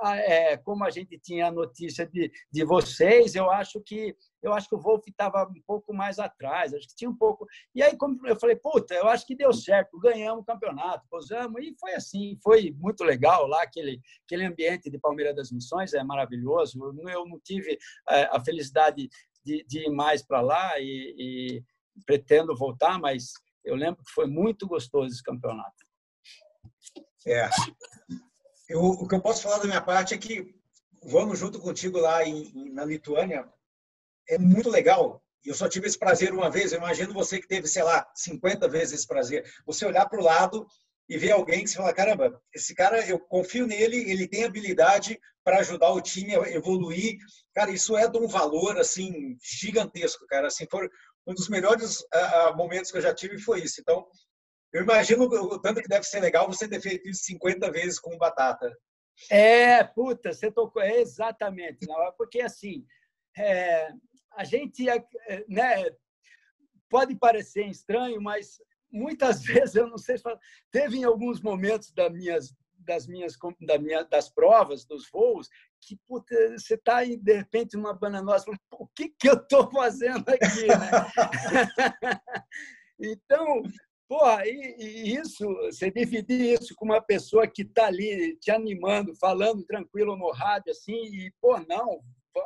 [0.03, 4.67] é, como a gente tinha a notícia de, de vocês, eu acho que eu acho
[4.67, 7.47] que o Wolf estava um pouco mais atrás, acho que tinha um pouco.
[7.73, 11.73] E aí, eu falei, puta, eu acho que deu certo, ganhamos o campeonato, posamos, e
[11.79, 16.77] foi assim, foi muito legal lá, aquele, aquele ambiente de Palmeiras das Missões é maravilhoso.
[17.07, 17.77] Eu não tive
[18.09, 19.09] é, a felicidade
[19.45, 21.63] de, de ir mais para lá e, e
[22.05, 23.31] pretendo voltar, mas
[23.63, 25.85] eu lembro que foi muito gostoso esse campeonato.
[27.25, 27.49] É.
[28.67, 30.55] Eu, o que eu posso falar da minha parte é que
[31.03, 33.47] vamos junto contigo lá em, na Lituânia
[34.27, 35.21] é muito legal.
[35.43, 36.71] Eu só tive esse prazer uma vez.
[36.71, 39.45] Eu imagino você que teve, sei lá, 50 vezes esse prazer.
[39.65, 40.65] Você olhar para o lado
[41.09, 45.19] e ver alguém que você fala: caramba, esse cara, eu confio nele, ele tem habilidade
[45.43, 47.17] para ajudar o time a evoluir.
[47.53, 50.47] Cara, isso é de um valor assim gigantesco, cara.
[50.47, 50.89] Assim, for,
[51.27, 53.81] um dos melhores uh, momentos que eu já tive foi isso.
[53.81, 54.05] Então,
[54.73, 58.17] eu imagino o tanto que deve ser legal você ter feito isso 50 vezes com
[58.17, 58.75] batata.
[59.29, 62.83] É, puta, você tocou, é exatamente, não, porque assim,
[63.37, 63.91] é,
[64.35, 65.05] a gente, é,
[65.47, 65.85] né,
[66.89, 68.57] pode parecer estranho, mas
[68.91, 70.23] muitas vezes, eu não sei se
[70.71, 75.47] teve em alguns momentos das minhas, das minhas da minha, das provas, dos voos,
[75.79, 80.67] que puta, você está de repente numa bananosa, o que, que eu estou fazendo aqui?
[80.67, 80.91] Né?
[82.99, 83.63] então,
[84.07, 89.15] porra, e, e, isso, você dividir isso com uma pessoa que está ali te animando,
[89.15, 92.01] falando tranquilo no rádio, assim, e, pô, não,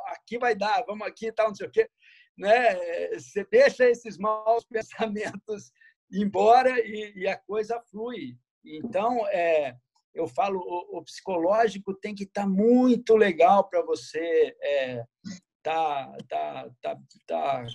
[0.06, 1.88] aqui vai dar, vamos aqui e tal, não sei o quê.
[2.36, 3.08] Né?
[3.18, 5.72] Você deixa esses maus pensamentos
[6.12, 8.36] embora e, e a coisa flui.
[8.64, 9.76] Então, é,
[10.14, 15.04] eu falo, o, o psicológico tem que estar tá muito legal para você é,
[15.62, 17.66] tá, tá, tá, tá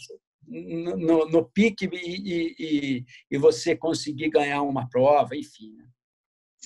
[0.47, 5.75] no, no pique e, e, e, você conseguir ganhar uma prova, enfim.
[5.77, 5.86] Né?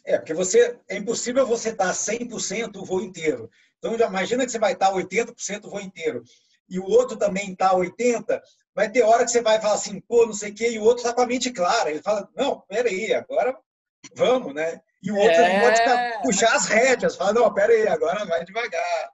[0.05, 3.49] É, porque você é impossível você estar 100% o voo inteiro.
[3.77, 6.23] Então, imagina que você vai estar 80% o voo inteiro
[6.69, 8.41] e o outro também está 80%,
[8.75, 10.83] vai ter hora que você vai falar assim, pô, não sei o quê, e o
[10.83, 11.89] outro está com a mente clara.
[11.89, 13.57] Ele fala, não, peraí, agora
[14.13, 14.81] vamos, né?
[15.01, 15.61] E o outro é...
[15.61, 19.11] pode puxar as rédeas, falar, não, pera aí, agora vai devagar.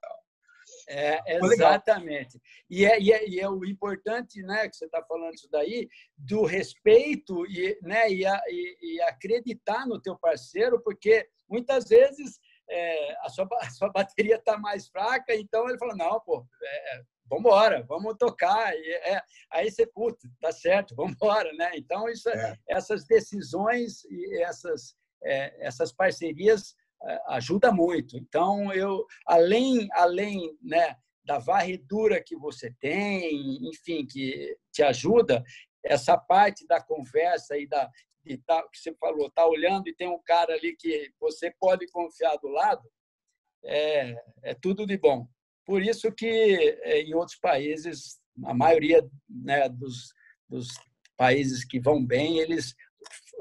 [0.87, 2.39] É, exatamente.
[2.69, 5.87] E é, e, é, e é o importante, né, que você está falando isso daí,
[6.17, 12.39] do respeito e, né, e, a, e, e acreditar no teu parceiro, porque muitas vezes
[12.69, 17.01] é, a, sua, a sua bateria está mais fraca, então ele fala, não, pô, é,
[17.29, 18.75] vamos embora, vamos tocar.
[18.75, 21.71] E, é, aí você, puta, tá certo, vamos embora, né?
[21.75, 22.57] Então, isso, é.
[22.67, 26.82] essas decisões e essas, é, essas parcerias é,
[27.27, 28.17] ajuda muito.
[28.17, 35.43] Então, eu, além, além né, da varredura que você tem, enfim, que te ajuda,
[35.83, 37.89] essa parte da conversa e da
[38.25, 41.85] de tá, que você falou, tá olhando e tem um cara ali que você pode
[41.87, 42.89] confiar do lado,
[43.65, 45.27] é, é tudo de bom.
[45.65, 46.25] Por isso que
[46.83, 50.13] é, em outros países, a maioria né, dos,
[50.47, 50.69] dos
[51.17, 52.73] países que vão bem, eles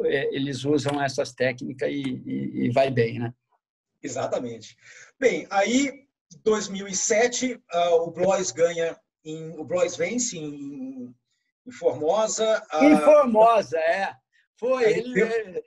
[0.04, 3.32] é, eles usam essas técnicas e, e, e vai bem, né?
[4.02, 4.76] Exatamente.
[5.18, 6.06] Bem, aí
[6.44, 11.14] 2007 uh, ah, o Blois ganha, em, o Blois vence em,
[11.66, 12.64] em Formosa.
[12.70, 12.84] A...
[12.84, 14.14] Em Formosa, é.
[14.58, 15.14] Foi, ele.
[15.14, 15.62] Deu...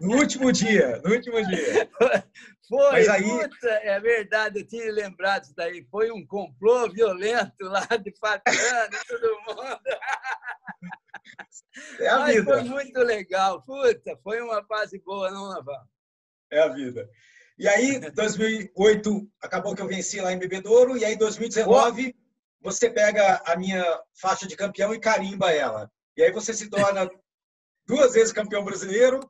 [0.00, 1.88] No último dia, no último dia.
[2.68, 3.22] Foi, Mas aí...
[3.22, 5.86] Puta, é verdade, eu tinha lembrado disso daí.
[5.90, 9.80] Foi um complô violento lá de Fabiano e todo mundo.
[12.00, 13.62] É Mas foi muito legal.
[13.62, 15.86] Puta, foi uma fase boa, não, Naval?
[16.52, 17.08] É a vida.
[17.58, 22.14] E aí, 2008, acabou que eu venci lá em Bebedouro, e aí, 2019,
[22.60, 23.84] você pega a minha
[24.20, 25.90] faixa de campeão e carimba ela.
[26.16, 27.10] E aí você se torna
[27.86, 29.20] duas vezes campeão brasileiro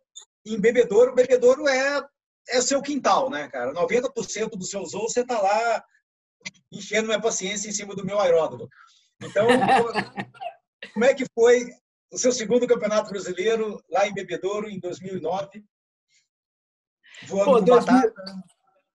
[0.45, 1.15] em Bebedouro.
[1.15, 2.03] Bebedouro é
[2.49, 3.73] é seu quintal, né, cara?
[3.73, 5.85] 90% dos seus voos você está lá
[6.73, 8.69] enchendo minha paciência em cima do meu aeródromo.
[9.23, 9.47] Então,
[10.93, 11.71] como é que foi
[12.13, 15.65] o seu segundo campeonato brasileiro lá em Bebedouro em 2009?
[17.27, 18.13] Voando pô, 2000...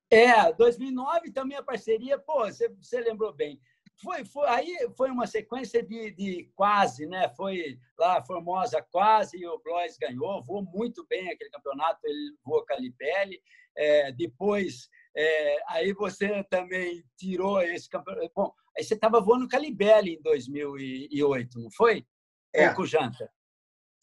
[0.09, 3.59] É, 2009 também a parceria, pô, você, você lembrou bem.
[4.01, 7.29] Foi, foi, aí foi uma sequência de, de quase, né?
[7.35, 12.63] Foi lá Formosa quase, e o Blois ganhou, voou muito bem aquele campeonato, ele voou
[12.63, 13.41] Calibelli.
[13.75, 18.31] É, depois, é, aí você também tirou esse campeonato.
[18.35, 22.05] Bom, aí você estava voando Calibelli em 2008, não foi?
[22.53, 22.69] É.
[22.73, 23.29] com o Janta?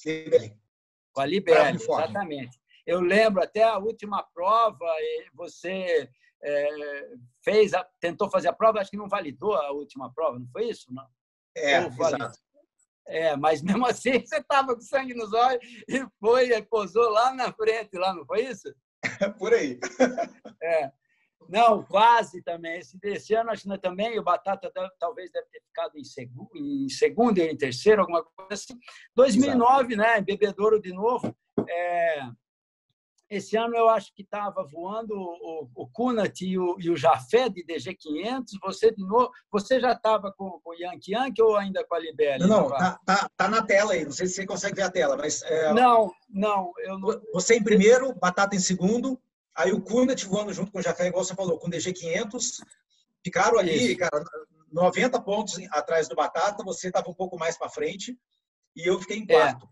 [0.05, 0.57] Libelli.
[1.13, 2.61] Com a Libelli, exatamente.
[2.87, 4.87] Eu lembro até a última prova,
[5.33, 6.09] você
[6.43, 7.09] é,
[7.43, 10.69] fez, a, tentou fazer a prova, acho que não validou a última prova, não foi
[10.69, 10.93] isso?
[10.93, 11.07] Não?
[11.57, 12.39] É, exato.
[13.07, 17.33] É, mas mesmo assim você estava com sangue nos olhos e foi, e posou lá
[17.33, 18.75] na frente, lá, não foi isso?
[19.39, 19.79] Por aí.
[20.63, 20.91] É.
[21.47, 22.79] Não, quase também.
[22.79, 26.51] Esse, esse ano, acho que também, o Batata deve, talvez deve ter ficado em segundo,
[26.55, 28.79] em segundo ou em terceiro, alguma coisa assim.
[29.15, 29.97] 2009, Exato.
[29.97, 30.21] né?
[30.23, 31.37] Bebedouro de novo.
[31.69, 32.23] É,
[33.31, 37.49] esse ano eu acho que estava voando o, o Kunat e o, e o Jafé
[37.49, 38.59] de DG500.
[38.63, 41.99] Você de novo, você já estava com, com o Yankee Yankee ou ainda com a
[41.99, 42.47] Libéria?
[42.47, 44.05] Não, não tá, tá, tá, na tela aí.
[44.05, 47.21] Não sei se você consegue ver a tela, mas é, não, não, eu não.
[47.33, 49.19] Você em primeiro, Batata em segundo.
[49.55, 52.61] Aí o Kunat voando junto com o Jafé, igual você falou, com DG500.
[53.25, 53.99] Ficaram ali, Isso.
[53.99, 54.25] cara,
[54.71, 56.63] 90 pontos atrás do Batata.
[56.65, 58.19] Você estava um pouco mais para frente
[58.77, 59.27] e eu fiquei em é.
[59.27, 59.67] quarto.
[59.67, 59.69] É.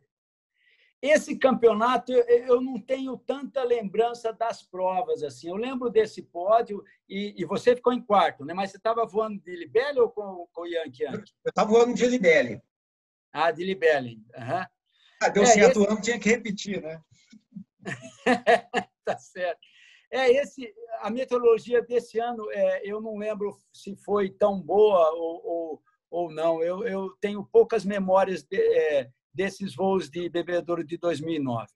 [1.02, 5.48] Esse campeonato eu não tenho tanta lembrança das provas assim.
[5.48, 8.54] Eu lembro desse pódio e, e você ficou em quarto, né?
[8.54, 11.32] Mas você estava voando de Libelli ou com, com o Yankee Yankee?
[11.44, 12.62] Eu estava voando de Libelli.
[13.32, 14.22] Ah, de Libelli.
[14.36, 14.66] Uhum.
[15.22, 15.90] Ah, deu é, certo esse...
[15.90, 17.02] ano, tinha que repetir, né?
[19.04, 19.58] tá certo.
[20.08, 22.48] É esse a meteorologia desse ano.
[22.52, 26.62] É, eu não lembro se foi tão boa ou, ou, ou não.
[26.62, 31.66] Eu, eu tenho poucas memórias de, é, desses voos de bebedouro de 2009.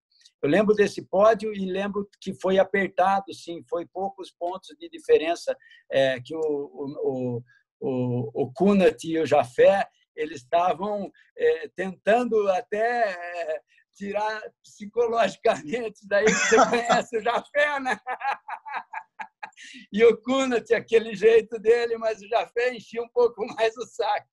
[0.43, 5.57] Eu lembro desse pódio e lembro que foi apertado, sim, foi poucos pontos de diferença
[5.91, 7.43] é, que o, o,
[7.81, 13.61] o, o Kunat e o Jafé eles estavam é, tentando até é,
[13.95, 17.99] tirar psicologicamente, daí você conhece o Jafé, né?
[19.91, 24.29] E o Kunat, aquele jeito dele, mas o Jafé enchia um pouco mais o saco.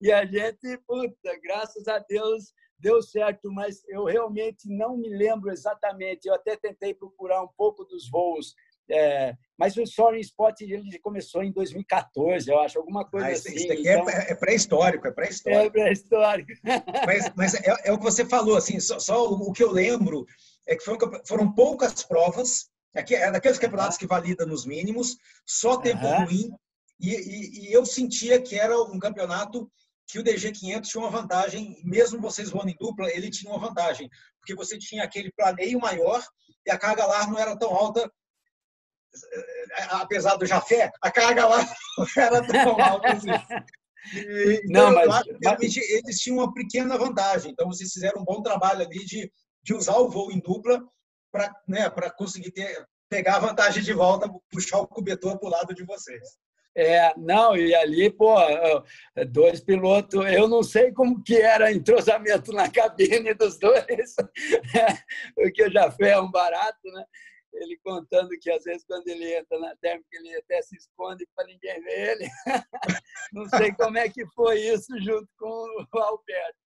[0.00, 5.50] E a gente, puta, graças a Deus, deu certo, mas eu realmente não me lembro
[5.50, 6.26] exatamente.
[6.26, 8.54] Eu até tentei procurar um pouco dos voos,
[8.90, 13.48] é, mas o Soaring Spot ele começou em 2014, eu acho, alguma coisa ah, isso,
[13.48, 13.56] assim.
[13.56, 14.08] Isso aqui é então...
[14.08, 15.78] é pré-histórico, é pré-histórico.
[15.78, 16.52] É pré-histórico.
[17.06, 20.24] mas, mas é, é, o que você falou, assim, só, só o que eu lembro
[20.66, 25.76] é que foram, foram poucas provas, aqui, é daqueles campeonatos que valida nos mínimos, só
[25.76, 26.24] tempo uhum.
[26.24, 26.50] ruim,
[26.98, 29.70] e, e, e eu sentia que era um campeonato
[30.08, 34.08] que o DG500 tinha uma vantagem, mesmo vocês voando em dupla, ele tinha uma vantagem,
[34.40, 36.24] porque você tinha aquele planeio maior
[36.66, 38.10] e a carga lá não era tão alta,
[39.32, 41.58] eh, apesar do Jafé, a carga lá
[41.98, 43.28] não era tão alta assim.
[44.14, 45.76] E, então, não, mas, mas...
[45.76, 47.52] eles tinham uma pequena vantagem.
[47.52, 49.30] Então, vocês fizeram um bom trabalho ali de,
[49.62, 50.82] de usar o voo em dupla
[51.30, 55.74] para né, conseguir ter, pegar a vantagem de volta, puxar o cobertor para o lado
[55.74, 56.38] de vocês.
[56.80, 58.36] É, não, e ali, pô,
[59.30, 64.14] dois pilotos, eu não sei como que era entrosamento na cabine dos dois,
[65.34, 67.04] porque já foi um barato, né?
[67.54, 71.46] Ele contando que às vezes quando ele entra na térmica ele até se esconde para
[71.46, 72.30] ninguém ver ele.
[73.32, 76.57] Não sei como é que foi isso junto com o Alberto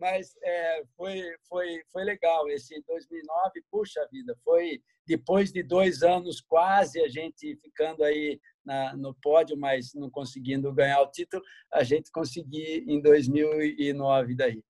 [0.00, 2.48] mas é, foi, foi, foi legal.
[2.48, 8.96] Esse 2009, puxa vida, foi depois de dois anos quase a gente ficando aí na,
[8.96, 11.42] no pódio, mas não conseguindo ganhar o título,
[11.72, 14.62] a gente conseguiu em 2009 daí.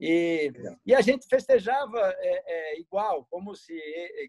[0.00, 0.52] E,
[0.84, 3.74] e a gente festejava é, é, igual, como se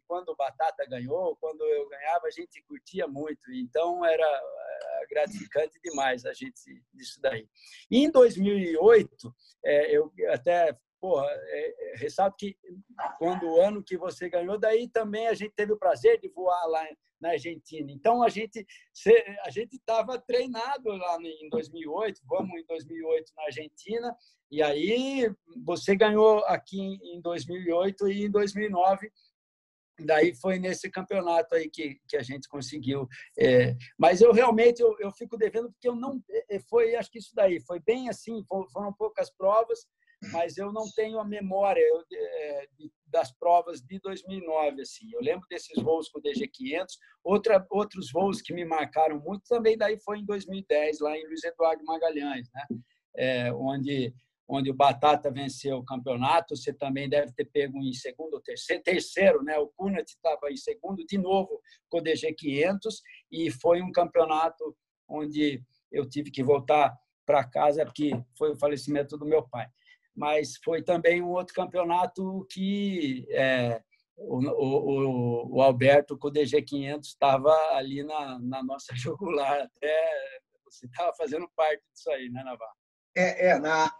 [0.07, 3.51] quando o Batata ganhou, quando eu ganhava, a gente curtia muito.
[3.51, 7.47] Então era é, gratificante demais a gente isso daí.
[7.89, 9.35] E em 2008,
[9.65, 12.57] é, eu até porra, é, é, ressalto que
[13.19, 16.65] quando o ano que você ganhou, daí também a gente teve o prazer de voar
[16.65, 16.83] lá
[17.21, 17.91] na Argentina.
[17.91, 18.65] Então a gente
[19.45, 24.15] a gente estava treinado lá em 2008, vamos em 2008 na Argentina
[24.51, 25.31] e aí
[25.63, 29.11] você ganhou aqui em 2008 e em 2009
[29.99, 33.07] daí foi nesse campeonato aí que, que a gente conseguiu
[33.39, 37.19] é, mas eu realmente eu, eu fico devendo porque eu não é, foi acho que
[37.19, 38.43] isso daí foi bem assim
[38.73, 39.87] foram poucas provas
[40.31, 42.67] mas eu não tenho a memória eu, é,
[43.07, 45.09] das provas de 2009 assim.
[45.13, 49.43] Eu lembro desses voos com o DG 500 outra outros voos que me marcaram muito
[49.47, 52.63] também daí foi em 2010 lá em Luiz Eduardo Magalhães né?
[53.17, 54.13] É, onde
[54.47, 56.55] onde o Batata venceu o campeonato.
[56.55, 59.57] Você também deve ter pego em segundo ou terceiro terceiro né?
[59.57, 63.01] O Kunat estava em segundo de novo com o DG 500
[63.31, 64.75] e foi um campeonato
[65.07, 66.95] onde eu tive que voltar
[67.25, 69.67] para casa porque foi o falecimento do meu pai
[70.15, 73.81] mas foi também um outro campeonato que é,
[74.17, 80.39] o, o, o, Alberto com o DG 500 estava ali na, na nossa jugular, até
[80.63, 82.75] você estava fazendo parte disso aí, né, Navarro?
[83.15, 83.93] É, é na,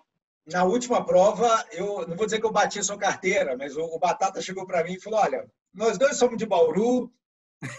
[0.47, 3.83] na última prova, eu não vou dizer que eu bati a sua carteira, mas o,
[3.83, 7.11] o Batata chegou para mim e falou: Olha, nós dois somos de Bauru,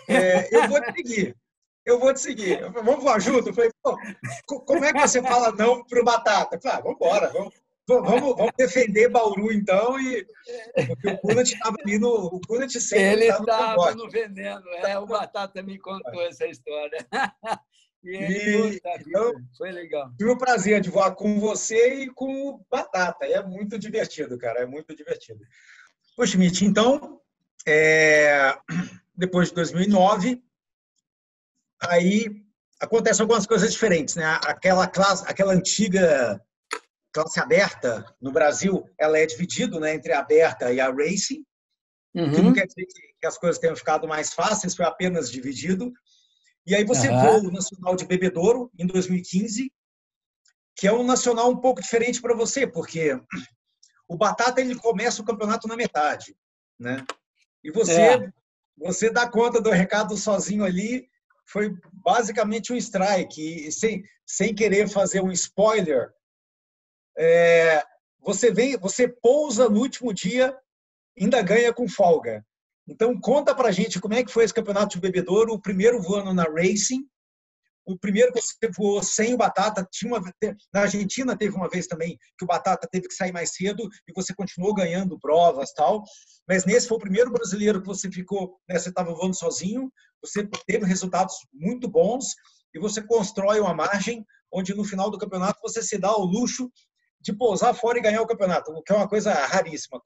[0.09, 1.37] é, eu vou te seguir.
[1.85, 2.69] Eu vou te seguir.
[2.73, 3.51] Vamos voar junto?
[3.51, 3.71] Eu falei,
[4.45, 6.59] como é que você fala não para o Batata?
[6.61, 7.55] Falei, ah, vamos embora, vamos,
[7.89, 10.27] Vamos, vamos defender Bauru, então, e
[10.87, 12.27] porque o Kunat estava ali no.
[12.27, 17.07] O Kunat sempre Ele estava no, no veneno, é, o Batata me contou essa história.
[18.05, 20.13] E, e então, foi legal.
[20.17, 23.27] Tive o prazer de voar com você e com o Batata.
[23.27, 24.61] É muito divertido, cara.
[24.61, 25.41] É muito divertido.
[26.17, 27.21] Ô, Schmidt, então,
[27.67, 28.57] é...
[29.13, 30.41] depois de 2009,
[31.83, 32.47] aí
[32.79, 34.39] acontecem algumas coisas diferentes, né?
[34.45, 36.41] Aquela classe, aquela antiga
[37.17, 41.45] classe aberta no Brasil, ela é dividida né, entre a aberta e a racing,
[42.15, 42.33] uhum.
[42.33, 42.85] que não quer dizer
[43.19, 45.93] que as coisas tenham ficado mais fáceis, foi apenas dividido.
[46.67, 47.21] E aí você uhum.
[47.21, 49.73] voa o Nacional de Bebedouro em 2015,
[50.77, 53.19] que é um nacional um pouco diferente para você, porque
[54.07, 56.37] o Batata ele começa o campeonato na metade,
[56.79, 57.03] né?
[57.65, 58.33] E você é.
[58.77, 61.09] você dá conta do recado sozinho ali,
[61.47, 66.13] foi basicamente um strike, e sem, sem querer fazer um spoiler,
[67.19, 67.83] é,
[68.21, 70.57] você vem, você pousa no último dia,
[71.19, 72.45] ainda ganha com folga.
[72.89, 76.33] Então conta para gente como é que foi esse campeonato de bebedouro, o primeiro voando
[76.33, 77.05] na Racing,
[77.87, 80.33] o primeiro que você voou sem o Batata, tinha uma,
[80.75, 84.13] na Argentina teve uma vez também que o Batata teve que sair mais cedo e
[84.13, 86.03] você continuou ganhando provas tal,
[86.49, 89.91] mas nesse foi o primeiro brasileiro que você ficou, né, você estava voando sozinho,
[90.21, 92.35] você teve resultados muito bons
[92.75, 96.71] e você constrói uma margem onde no final do campeonato você se dá o luxo
[97.21, 100.01] de pousar fora e ganhar o campeonato, o que é uma coisa raríssima.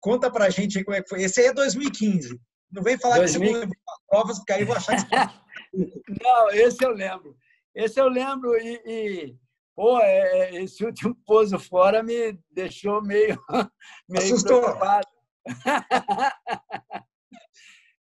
[0.00, 1.22] Conta pra gente aí como é que foi.
[1.22, 2.40] Esse aí é 2015.
[2.70, 3.40] Não vem falar 2000...
[3.40, 5.10] que você não lembrou as provas, porque aí eu vou achar que
[6.22, 7.36] Não, esse eu lembro.
[7.74, 9.36] Esse eu lembro e, e
[9.74, 13.40] pô, é, é esse último pouso fora me deixou meio,
[14.08, 14.60] meio Assustou.
[14.60, 15.08] preocupado.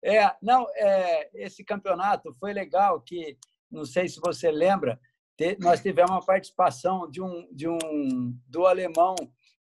[0.01, 3.37] É, não, é, esse campeonato foi legal que,
[3.69, 4.97] não sei se você lembra,
[5.59, 9.15] nós tivemos uma participação de um, de um do alemão,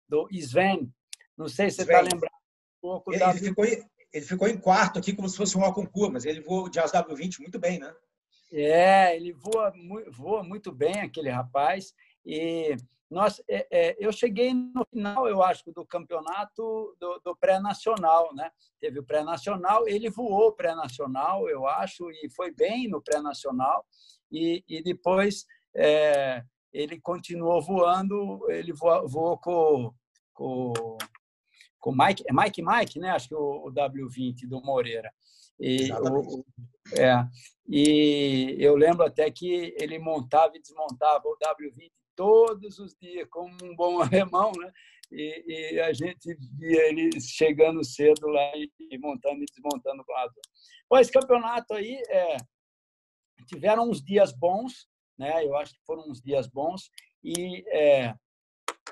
[0.07, 0.91] do Sven.
[1.37, 3.29] Não sei se você está lembrando um pouco ele, da...
[3.29, 6.69] ele, ficou, ele ficou em quarto aqui, como se fosse um concurso, mas ele voou
[6.69, 7.93] de ASW20 muito bem, né?
[8.51, 9.71] É, ele voa,
[10.11, 11.93] voa muito bem, aquele rapaz.
[12.25, 12.75] E
[13.09, 18.51] nós, é, é, eu cheguei no final, eu acho, do campeonato do, do pré-nacional, né?
[18.79, 23.85] Teve o pré-nacional, ele voou pré-nacional, eu acho, e foi bem no pré-nacional.
[24.31, 25.45] E, e depois
[25.79, 29.93] é, ele continuou voando, ele voou, voou com,
[30.33, 30.73] com,
[31.79, 33.11] com Mike, é Mike Mike, né?
[33.11, 35.11] Acho que o, o W20 do Moreira.
[35.59, 36.45] E, o,
[36.97, 37.25] é,
[37.67, 43.55] e eu lembro até que ele montava e desmontava o W20 todos os dias, como
[43.63, 44.71] um bom alemão, né?
[45.11, 50.33] E, e, a gente via ele chegando cedo lá e, montando e desmontando o lado.
[50.89, 52.37] Bom, esse campeonato aí é,
[53.47, 54.88] tiveram uns dias bons,
[55.19, 55.45] né?
[55.45, 56.89] Eu acho que foram uns dias bons
[57.23, 58.15] e é,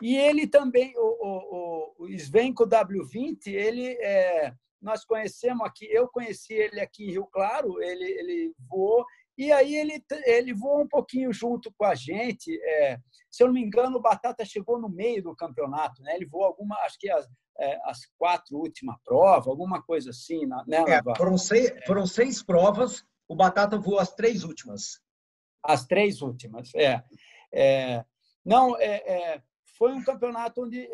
[0.01, 6.53] e ele também o, o, o Svenko W20 ele é, nós conhecemos aqui eu conheci
[6.53, 9.05] ele aqui em Rio Claro ele ele voou
[9.37, 12.59] E aí ele, ele voou um pouquinho junto com a gente.
[12.63, 12.97] É,
[13.29, 16.01] se eu não me engano, o Batata chegou no meio do campeonato.
[16.01, 16.15] Né?
[16.15, 17.27] Ele voou alguma, acho que as,
[17.59, 20.45] é, as quatro últimas provas, alguma coisa assim.
[20.45, 24.99] Né, é, foram, seis, foram seis provas, o Batata voou as três últimas.
[25.63, 27.03] As três últimas, é.
[27.51, 28.05] é
[28.45, 29.41] não, é, é,
[29.77, 30.87] foi um campeonato onde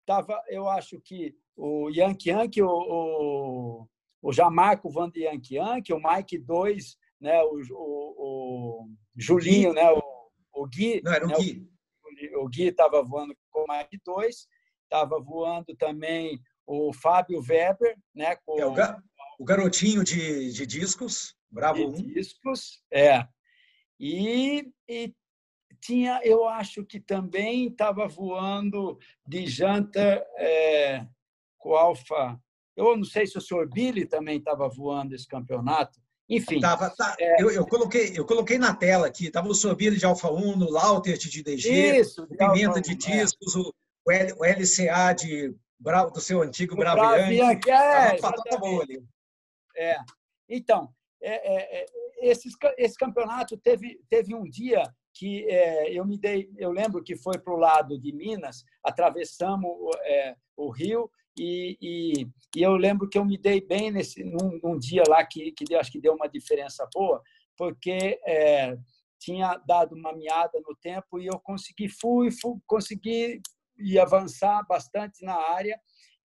[0.00, 3.88] estava, eu acho que o Yankee Yankee, o, o
[4.22, 9.90] o Jamarco Van de Yankee Yankee, o Mike 2, né, o, o, o Julinho, né,
[9.90, 10.02] o,
[10.52, 11.00] o Gui.
[11.02, 11.68] Não, era o né, Gui.
[12.34, 14.46] O, o Gui estava voando com o Mike 2,
[14.84, 19.02] estava voando também o Fábio Weber, né, com é, o, ga,
[19.38, 22.06] o garotinho de, de discos, Bravo de 1.
[22.14, 23.26] Discos, é.
[23.98, 25.14] E, e
[25.80, 31.06] tinha, eu acho que também estava voando de janta é,
[31.58, 32.40] com Alfa
[32.80, 36.00] eu não sei se o senhor Billy também estava voando esse campeonato.
[36.28, 36.60] Enfim.
[36.60, 37.42] Tava, tá, é...
[37.42, 40.56] eu, eu, coloquei, eu coloquei na tela aqui, estava o senhor Billy de Alfa 1,
[40.56, 42.94] no Lautert de DG, Isso, o Pimenta de é.
[42.94, 43.58] Discos, é.
[43.58, 43.72] o,
[44.38, 47.68] o LCA de, do seu antigo Braviante.
[47.70, 49.04] É, boa ali.
[49.76, 49.96] É.
[50.48, 50.90] Então,
[51.22, 51.86] é, é, é,
[52.22, 52.48] esse,
[52.78, 57.38] esse campeonato teve, teve um dia que é, eu me dei, eu lembro que foi
[57.38, 59.70] para o lado de Minas, atravessamos
[60.04, 64.58] é, o rio e, e, e, eu lembro que eu me dei bem nesse num,
[64.62, 67.22] num dia lá que, que deu, acho que deu uma diferença boa,
[67.56, 68.76] porque é,
[69.18, 73.40] tinha dado uma miada no tempo e eu consegui fui, fui consegui
[73.78, 75.78] e avançar bastante na área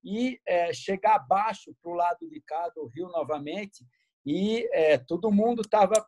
[0.04, 3.84] e é, chegar abaixo para o lado de cá do rio novamente
[4.26, 6.04] e é, todo mundo estava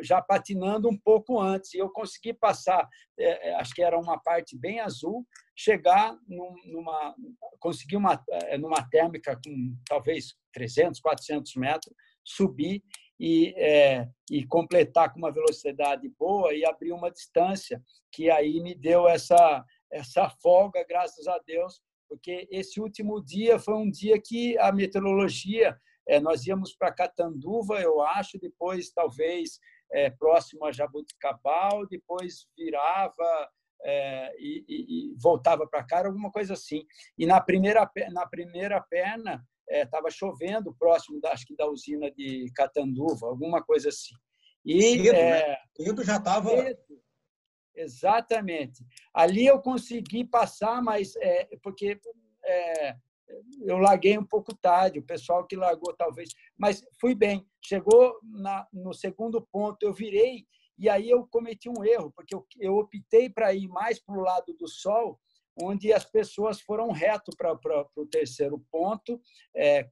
[0.00, 1.74] já patinando um pouco antes.
[1.74, 2.88] E eu consegui passar,
[3.18, 7.14] é, acho que era uma parte bem azul, chegar num, numa,
[7.58, 11.92] conseguir uma é, numa térmica com talvez 300, 400 metros,
[12.24, 12.82] subir
[13.18, 17.82] e, é, e completar com uma velocidade boa e abrir uma distância
[18.12, 23.74] que aí me deu essa essa folga, graças a Deus, porque esse último dia foi
[23.74, 25.78] um dia que a meteorologia
[26.08, 29.60] é, nós íamos para Catanduva, eu acho, depois talvez
[29.92, 33.50] é, próximo a Jabuticabal, depois virava
[33.82, 36.84] é, e, e, e, voltava para cá, alguma coisa assim.
[37.16, 42.10] E na primeira, na primeira perna estava é, chovendo próximo, da, acho que da usina
[42.10, 44.14] de Catanduva, alguma coisa assim.
[44.64, 45.56] E cedo, é, né?
[45.76, 46.50] cedo já estava.
[47.74, 48.84] Exatamente.
[49.14, 52.00] Ali eu consegui passar, mas é, porque
[52.44, 52.96] é,
[53.62, 57.46] eu larguei um pouco tarde, o pessoal que largou talvez, mas fui bem.
[57.62, 60.46] Chegou na, no segundo ponto, eu virei
[60.78, 64.22] e aí eu cometi um erro, porque eu, eu optei para ir mais para o
[64.22, 65.18] lado do sol,
[65.60, 67.58] onde as pessoas foram reto para
[67.96, 69.20] o terceiro ponto,
[69.56, 69.88] é,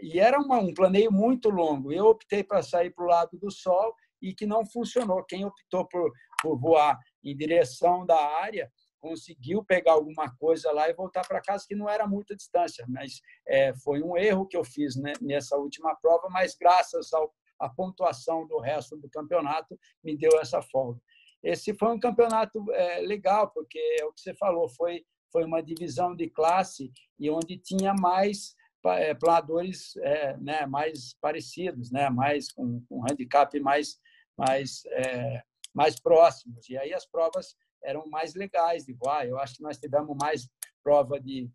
[0.00, 1.92] e era uma, um planeio muito longo.
[1.92, 5.24] Eu optei para sair para o lado do sol e que não funcionou.
[5.24, 6.12] Quem optou por,
[6.42, 8.70] por voar em direção da área
[9.00, 13.20] conseguiu pegar alguma coisa lá e voltar para casa, que não era muita distância, mas
[13.48, 17.68] é, foi um erro que eu fiz né, nessa última prova, mas graças ao, à
[17.68, 21.00] pontuação do resto do campeonato, me deu essa folga.
[21.42, 25.62] Esse foi um campeonato é, legal, porque é o que você falou, foi, foi uma
[25.62, 28.54] divisão de classe e onde tinha mais
[28.86, 33.98] é, planadores é, né, mais parecidos, né, mais com, com handicap mais,
[34.36, 35.42] mais, é,
[35.74, 36.68] mais próximos.
[36.68, 39.26] E aí as provas eram mais legais de voar.
[39.26, 40.48] Eu acho que nós tivemos mais
[40.82, 41.50] prova de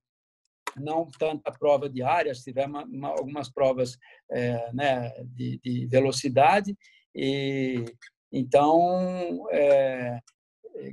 [0.75, 3.97] não tanta prova de áreas, tivemos uma, algumas provas
[4.31, 6.75] é, né, de, de, velocidade
[7.15, 7.85] e
[8.31, 10.19] então é,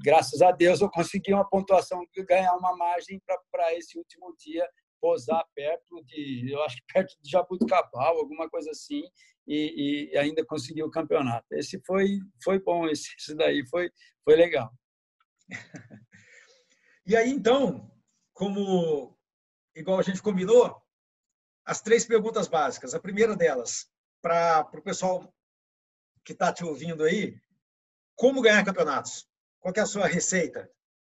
[0.05, 3.21] graças a Deus eu consegui uma pontuação ganhar uma margem
[3.51, 4.69] para esse último dia
[5.01, 9.03] posar perto de eu acho que perto de Jabuticabal alguma coisa assim
[9.49, 13.91] e, e ainda consegui o campeonato esse foi foi bom esse, esse daí foi
[14.25, 14.71] foi legal
[17.05, 17.91] E aí, então,
[18.33, 19.19] como
[19.75, 20.81] igual a gente combinou,
[21.65, 22.95] as três perguntas básicas.
[22.95, 23.91] A primeira delas,
[24.21, 25.35] para o pessoal
[26.25, 27.37] que está te ouvindo aí,
[28.15, 29.29] como ganhar campeonatos?
[29.61, 30.71] Qual é a sua receita?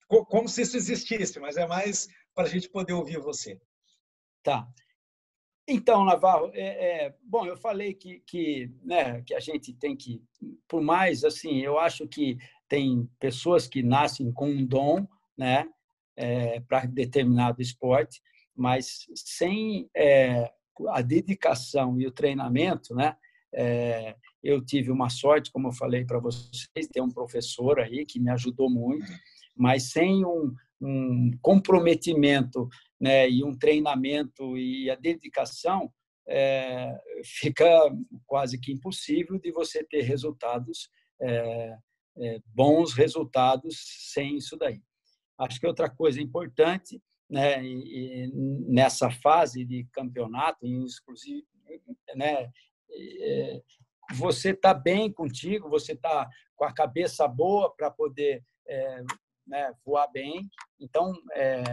[0.07, 3.59] Como se isso existisse, mas é mais para a gente poder ouvir você.
[4.43, 4.67] Tá.
[5.67, 10.23] Então, Navarro, é, é, bom, eu falei que, que, né, que a gente tem que,
[10.67, 15.07] por mais, assim, eu acho que tem pessoas que nascem com um dom,
[15.37, 15.67] né,
[16.15, 18.21] é, para determinado esporte,
[18.55, 20.51] mas sem é,
[20.89, 23.15] a dedicação e o treinamento, né,
[23.53, 28.19] é, eu tive uma sorte, como eu falei para vocês, ter um professor aí que
[28.19, 29.05] me ajudou muito,
[29.55, 32.67] mas sem um, um comprometimento
[32.99, 35.91] né, e um treinamento e a dedicação,
[36.27, 37.67] é, fica
[38.25, 40.89] quase que impossível de você ter resultados,
[41.21, 41.77] é, é,
[42.47, 43.75] bons resultados
[44.13, 44.81] sem isso daí.
[45.37, 48.31] Acho que outra coisa importante né, e, e
[48.67, 51.45] nessa fase de campeonato, inclusive,
[52.15, 52.49] né,
[52.91, 53.61] é,
[54.13, 59.03] você está bem contigo, você está com a cabeça boa para poder é,
[59.45, 60.49] né, voar bem.
[60.79, 61.63] Então, é,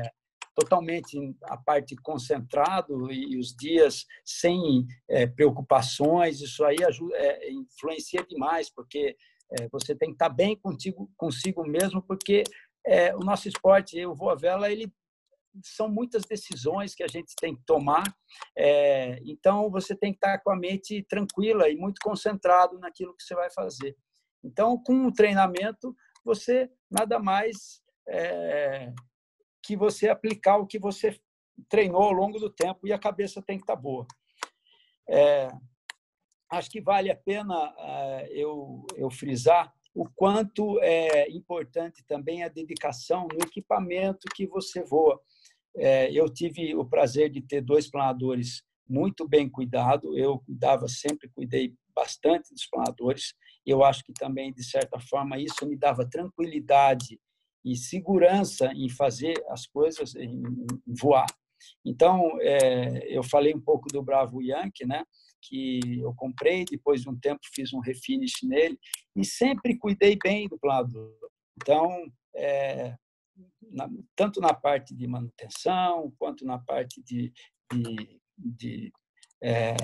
[0.54, 8.24] totalmente a parte concentrado e os dias sem é, preocupações, isso aí ajuda, é, influencia
[8.24, 9.16] demais, porque
[9.58, 12.44] é, você tem que estar bem contigo, consigo mesmo, porque
[12.84, 14.92] é, o nosso esporte, o voa vela, ele
[15.62, 18.04] são muitas decisões que a gente tem que tomar.
[18.56, 23.22] É, então, você tem que estar com a mente tranquila e muito concentrado naquilo que
[23.22, 23.96] você vai fazer.
[24.42, 25.94] Então, com o treinamento,
[26.24, 28.92] você nada mais é,
[29.62, 31.20] que você aplicar o que você
[31.68, 34.06] treinou ao longo do tempo e a cabeça tem que estar boa.
[35.08, 35.48] É,
[36.52, 42.48] acho que vale a pena é, eu, eu frisar o quanto é importante também a
[42.48, 45.20] dedicação no equipamento que você voa.
[45.76, 50.16] É, eu tive o prazer de ter dois planadores muito bem cuidado.
[50.16, 53.34] Eu cuidava sempre, cuidei bastante dos planadores.
[53.66, 57.20] Eu acho que também, de certa forma, isso me dava tranquilidade
[57.64, 60.42] e segurança em fazer as coisas, em
[60.86, 61.26] voar.
[61.84, 65.04] Então, é, eu falei um pouco do Bravo Yankee, né?
[65.42, 68.78] Que eu comprei, depois de um tempo fiz um refinish nele
[69.16, 71.12] e sempre cuidei bem do planador.
[71.56, 72.96] Então, é,
[73.70, 77.32] na, tanto na parte de manutenção, quanto na parte de,
[77.72, 78.92] de, de
[79.42, 79.74] é,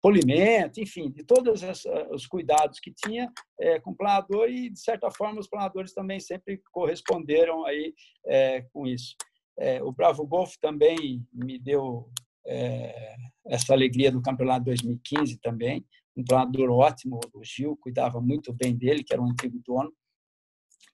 [0.00, 1.62] polimento, enfim, de todos
[2.10, 6.20] os cuidados que tinha é, com o planador e, de certa forma, os planadores também
[6.20, 7.94] sempre corresponderam aí
[8.24, 9.16] é, com isso.
[9.58, 12.10] É, o Bravo Golf também me deu
[12.46, 13.16] é,
[13.48, 15.84] essa alegria do campeonato 2015 também,
[16.16, 19.92] um planador ótimo, o Gil cuidava muito bem dele, que era um antigo dono,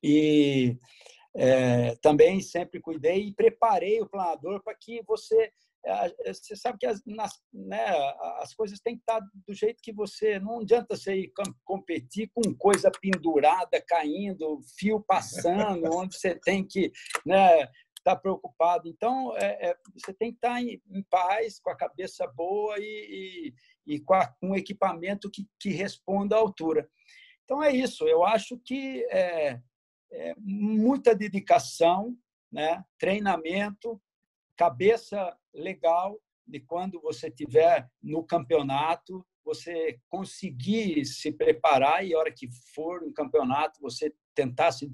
[0.03, 0.77] e
[1.37, 5.53] é, também sempre cuidei e preparei o planador para que você
[6.25, 7.85] você sabe que as, nas, né,
[8.39, 11.33] as coisas têm que estar do jeito que você não adianta você ir
[11.65, 16.93] competir com coisa pendurada caindo fio passando onde você tem que
[17.27, 17.67] né,
[18.03, 22.27] estar preocupado então é, é, você tem que estar em, em, paz com a cabeça
[22.27, 23.55] boa e,
[23.87, 26.89] e, e com a, um equipamento que, que responda à altura
[27.45, 29.61] então é isso eu acho que é,
[30.13, 32.17] é, muita dedicação,
[32.51, 32.85] né?
[32.99, 34.01] treinamento,
[34.57, 42.33] cabeça legal de quando você tiver no campeonato, você conseguir se preparar e a hora
[42.33, 44.91] que for um campeonato você tentar se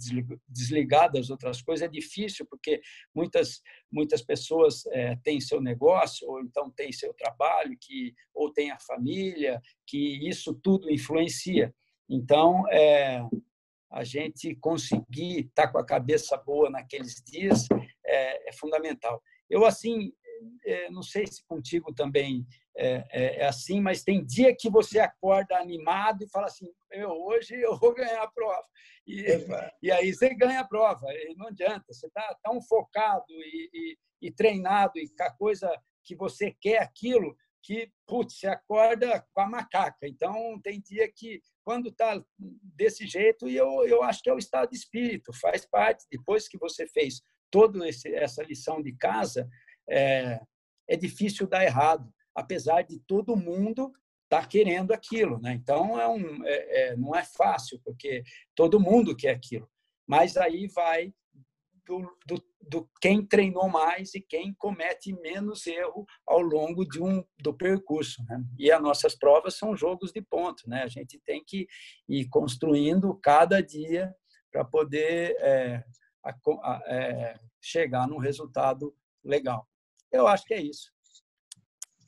[0.48, 2.80] desligar das outras coisas é difícil porque
[3.14, 3.60] muitas
[3.90, 8.78] muitas pessoas é, têm seu negócio ou então têm seu trabalho que ou tem a
[8.78, 11.74] família que isso tudo influencia
[12.08, 13.22] então é,
[13.90, 17.66] a gente conseguir estar com a cabeça boa naqueles dias
[18.04, 19.22] é, é fundamental.
[19.48, 20.12] Eu, assim,
[20.90, 25.58] não sei se contigo também é, é, é, assim, mas tem dia que você acorda
[25.58, 26.68] animado e fala assim:
[27.26, 28.64] hoje eu vou ganhar a prova.
[29.04, 29.24] E,
[29.82, 34.30] e aí você ganha a prova, não adianta, você está tão focado e, e, e
[34.30, 35.68] treinado e com a coisa
[36.04, 40.06] que você quer aquilo, que, putz, você acorda com a macaca.
[40.06, 44.38] Então, tem dia que, quando está desse jeito, e eu, eu acho que é o
[44.38, 47.20] estado de espírito, faz parte, depois que você fez
[47.50, 49.48] toda essa lição de casa,
[49.88, 50.40] é,
[50.88, 53.92] é difícil dar errado, apesar de todo mundo
[54.24, 55.40] estar tá querendo aquilo.
[55.40, 55.54] Né?
[55.54, 58.22] Então, é um, é, é, não é fácil, porque
[58.54, 59.68] todo mundo quer aquilo.
[60.06, 61.12] Mas aí vai
[61.88, 67.24] do, do, do, quem treinou mais e quem comete menos erro ao longo de um
[67.40, 68.22] do percurso.
[68.28, 68.44] Né?
[68.58, 70.82] E as nossas provas são jogos de ponto, né?
[70.82, 71.66] A gente tem que
[72.08, 74.14] ir construindo cada dia
[74.52, 75.84] para poder é,
[76.24, 79.67] a, a, é, chegar num resultado legal.
[80.12, 80.92] Eu acho que é isso.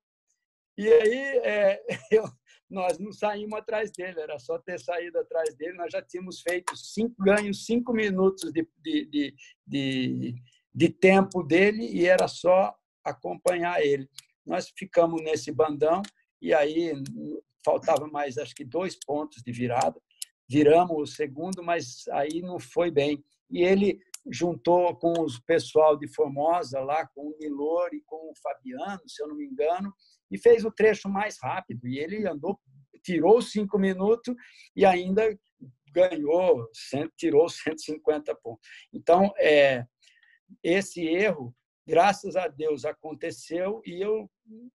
[0.77, 2.23] E aí é, eu,
[2.69, 5.73] nós não saímos atrás dele, era só ter saído atrás dele.
[5.73, 9.35] Nós já tínhamos feito cinco ganhos, cinco minutos de, de, de,
[9.67, 10.35] de,
[10.73, 14.09] de tempo dele e era só acompanhar ele.
[14.45, 16.01] Nós ficamos nesse bandão
[16.41, 16.93] e aí
[17.63, 19.99] faltava mais, acho que dois pontos de virada.
[20.49, 23.23] Viramos o segundo, mas aí não foi bem.
[23.49, 23.99] E ele
[24.29, 29.23] juntou com o pessoal de Formosa, lá com o Milor e com o Fabiano, se
[29.23, 29.93] eu não me engano,
[30.29, 31.87] e fez o trecho mais rápido.
[31.87, 32.59] E ele andou,
[33.03, 34.35] tirou cinco minutos
[34.75, 35.37] e ainda
[35.91, 36.67] ganhou,
[37.17, 38.67] tirou 150 pontos.
[38.93, 39.85] Então, é,
[40.63, 41.53] esse erro,
[41.85, 44.29] graças a Deus, aconteceu e eu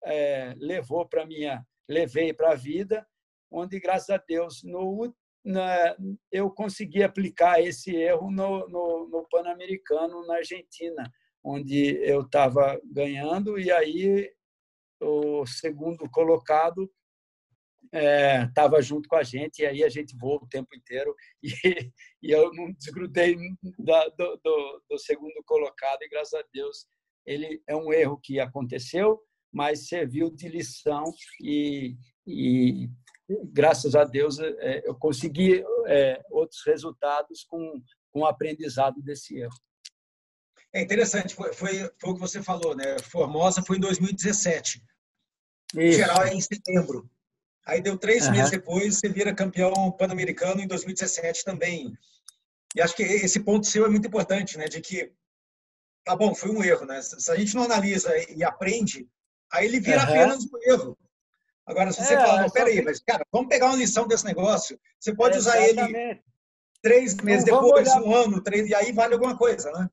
[0.05, 3.05] é, levou para minha, levei para a vida,
[3.51, 5.13] onde graças a Deus no
[5.43, 5.95] na,
[6.31, 11.11] eu consegui aplicar esse erro no, no, no Pan-Americano na Argentina,
[11.43, 14.31] onde eu estava ganhando e aí
[15.01, 16.89] o segundo colocado
[17.91, 21.13] estava é, junto com a gente e aí a gente voou o tempo inteiro
[21.43, 21.51] e,
[22.21, 23.37] e eu não desgrudei
[23.77, 26.87] da, do, do, do, segundo colocado e graças a Deus
[27.25, 29.21] ele é um erro que aconteceu
[29.53, 31.03] mas serviu de lição
[31.39, 31.95] e,
[32.25, 32.89] e
[33.51, 37.81] graças a Deus é, eu consegui é, outros resultados com,
[38.11, 39.55] com o aprendizado desse erro.
[40.73, 42.97] É interessante, foi, foi, foi o que você falou, né?
[42.99, 44.83] Formosa foi em 2017.
[45.75, 45.97] Isso.
[45.97, 47.09] geral é em setembro.
[47.65, 48.31] Aí deu três uhum.
[48.31, 51.95] meses depois, você vira campeão pan-americano em 2017 também.
[52.75, 54.65] E acho que esse ponto seu é muito importante, né?
[54.65, 55.11] De que,
[56.03, 57.01] tá bom, foi um erro, né?
[57.01, 59.07] Se a gente não analisa e aprende,
[59.53, 60.03] aí ele vira uhum.
[60.03, 60.97] apenas um erro.
[61.65, 64.77] Agora, se você é, falar, não, peraí, mas, cara, vamos pegar uma lição desse negócio.
[64.99, 66.21] Você pode usar ele
[66.81, 68.03] três meses depois, olhar...
[68.03, 69.89] um ano, três, e aí vale alguma coisa, né?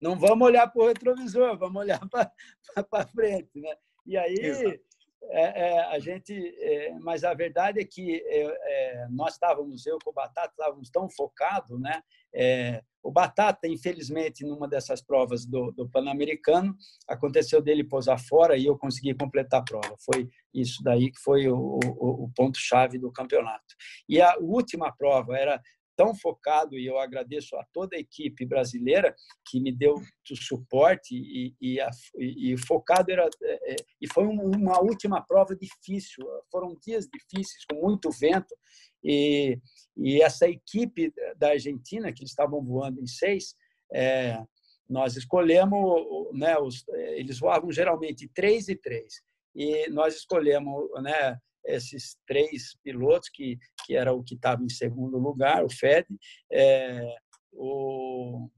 [0.00, 2.30] Não vamos olhar para o retrovisor, vamos olhar para
[3.12, 3.74] frente, né?
[4.06, 4.89] E aí, Exato
[5.24, 9.98] é, é, a gente, é, mas a verdade é que é, é, nós estávamos, eu
[10.02, 12.02] com o Batata, estávamos tão focados, né?
[12.34, 16.74] É, o Batata, infelizmente, numa dessas provas do, do Pan-Americano,
[17.08, 19.96] aconteceu dele posar fora e eu consegui completar a prova.
[20.04, 23.74] Foi isso daí que foi o, o, o ponto-chave do campeonato.
[24.08, 25.62] E a última prova era
[26.00, 29.14] tão focado e eu agradeço a toda a equipe brasileira
[29.46, 31.78] que me deu o suporte e, e,
[32.16, 36.24] e, e focado era é, é, e foi uma última prova difícil.
[36.50, 38.56] Foram dias difíceis com muito vento
[39.04, 39.58] e,
[39.94, 43.54] e essa equipe da Argentina que estavam voando em seis
[43.92, 44.42] é,
[44.88, 46.82] nós escolhemos né os,
[47.18, 49.22] eles voavam geralmente três e três
[49.54, 55.18] e nós escolhemos né esses três pilotos, que, que era o que estava em segundo
[55.18, 56.06] lugar, o Fed,
[56.50, 57.16] é,
[57.52, 58.48] o,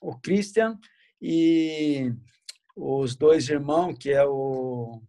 [0.00, 0.78] o Christian
[1.20, 2.12] e
[2.76, 5.00] os dois irmãos, que é o.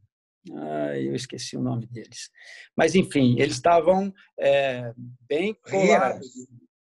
[0.52, 2.30] Ah, eu esqueci o nome deles.
[2.76, 6.28] Mas, enfim, eles estavam é, bem colados.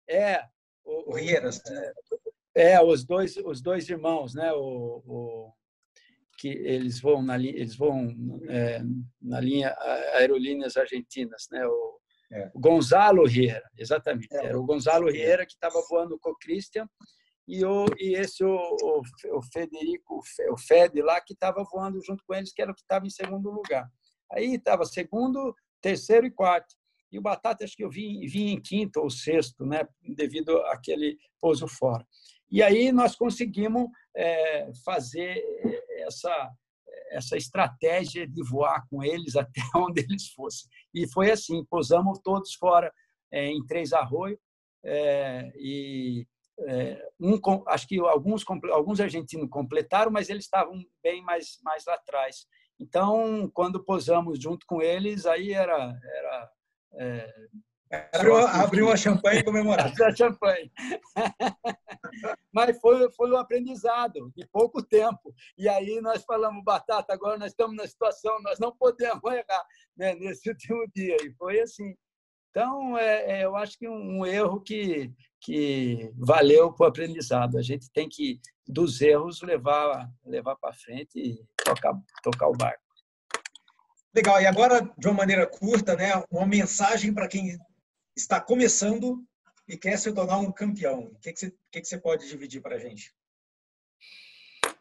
[0.10, 0.44] É,
[0.84, 1.62] o, o Rieras.
[2.56, 4.52] É, é, os dois, os dois irmãos, né?
[4.54, 5.54] O, o
[6.38, 8.16] que eles vão na linha, eles vão
[8.50, 8.82] é,
[9.22, 9.76] na linha
[10.14, 11.66] aerolíneas argentinas, né?
[11.66, 12.00] O,
[12.32, 12.52] é.
[12.54, 14.28] o Gonzalo Riera, exatamente.
[14.32, 14.48] É.
[14.48, 16.88] Era o Gonzalo Riera que estava voando com o Christian
[17.48, 19.02] e o e esse o, o,
[19.38, 20.20] o Federico,
[20.52, 23.12] o Fed lá que estava voando junto com eles, que era o que estava em
[23.12, 23.88] segundo lugar.
[24.32, 26.76] Aí estava segundo, terceiro e quarto.
[27.12, 29.88] E o Batata acho que eu vim, vim em quinto ou sexto, né?
[30.16, 32.06] Devido àquele pouso fora.
[32.52, 35.44] E aí nós conseguimos é, fazer
[36.00, 36.52] essa,
[37.10, 40.70] essa estratégia de voar com eles até onde eles fossem.
[40.94, 42.92] E foi assim, posamos todos fora
[43.32, 44.40] é, em Três Arroio
[44.84, 46.28] é, e
[46.60, 47.38] é, um,
[47.68, 52.46] acho que alguns, alguns argentinos completaram, mas eles estavam bem mais, mais atrás.
[52.80, 56.52] Então, quando posamos junto com eles, aí era, era
[56.98, 57.34] é,
[57.92, 59.88] Abriu, abriu a champanhe e comemorar.
[59.88, 60.72] Abriu a champanhe.
[62.52, 65.34] Mas foi, foi um aprendizado de pouco tempo.
[65.58, 69.66] E aí nós falamos, Batata, agora nós estamos na situação, nós não podemos errar
[69.96, 71.16] né, nesse último dia.
[71.24, 71.96] E foi assim.
[72.50, 75.12] Então, é, é, eu acho que um, erro que,
[75.42, 77.58] que valeu para o aprendizado.
[77.58, 82.82] A gente tem que, dos erros, levar, levar para frente e tocar, tocar o barco.
[84.16, 84.42] Legal.
[84.42, 87.60] E agora, de uma maneira curta, né, uma mensagem para quem
[88.16, 89.24] está começando
[89.68, 91.06] e quer se tornar um campeão.
[91.06, 93.14] O que, que, você, que, que você pode dividir para a gente?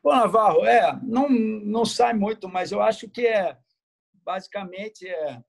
[0.03, 3.59] Bom, Navarro, é, não, não sai muito, mas eu acho que é
[4.13, 5.43] basicamente é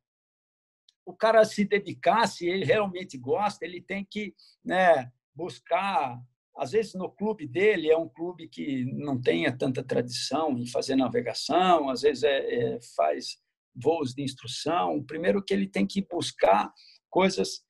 [1.06, 4.34] o cara se dedicar, se ele realmente gosta, ele tem que
[4.64, 6.20] né, buscar.
[6.58, 10.96] Às vezes, no clube dele, é um clube que não tenha tanta tradição em fazer
[10.96, 13.38] navegação, às vezes é, é, faz
[13.76, 15.04] voos de instrução.
[15.04, 16.74] Primeiro, que ele tem que buscar
[17.10, 17.64] coisas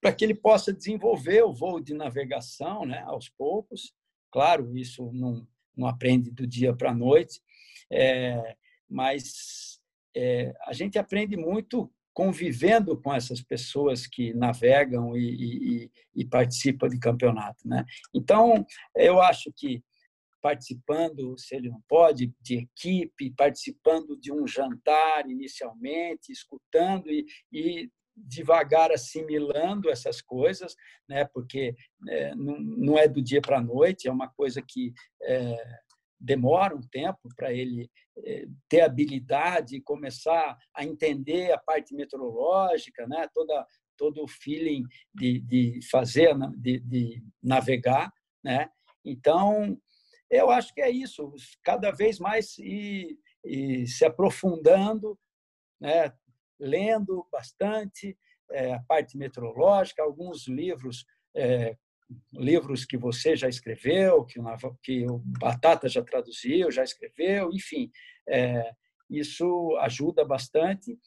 [0.00, 3.94] para que ele possa desenvolver o voo de navegação né, aos poucos.
[4.30, 7.40] Claro, isso não, não aprende do dia para a noite,
[7.90, 8.56] é,
[8.88, 9.80] mas
[10.14, 16.88] é, a gente aprende muito convivendo com essas pessoas que navegam e, e, e, participam
[16.88, 17.68] de campeonato.
[17.68, 17.84] Né?
[18.14, 19.84] Então, eu acho que
[20.40, 27.90] participando, se ele não pode, de equipe, participando de um jantar inicialmente, escutando e, e
[28.16, 30.74] devagar assimilando essas coisas,
[31.08, 31.24] né?
[31.26, 31.76] porque
[32.08, 34.92] é, não, não é do dia para a noite, é uma coisa que
[35.22, 35.56] é,
[36.18, 37.90] demora um tempo para ele
[38.24, 43.28] é, ter habilidade e começar a entender a parte meteorológica, né?
[43.34, 43.66] toda
[43.98, 48.12] todo o feeling de, de fazer, de, de navegar,
[48.44, 48.68] né?
[49.04, 49.80] Então,
[50.30, 53.18] eu acho que é isso, cada vez mais ir
[53.86, 55.18] se aprofundando,
[55.80, 56.12] né?
[56.58, 58.16] Lendo bastante
[58.50, 61.04] é, a parte meteorológica, alguns livros,
[61.34, 61.76] é,
[62.32, 64.40] livros que você já escreveu, que,
[64.82, 67.90] que o Batata já traduziu, já escreveu, enfim,
[68.28, 68.70] é,
[69.10, 70.98] isso ajuda bastante.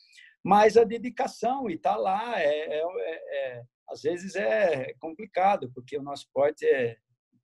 [0.43, 6.03] Mas a dedicação e tá lá, é, é, é, às vezes é complicado, porque o
[6.03, 6.97] nosso esporte é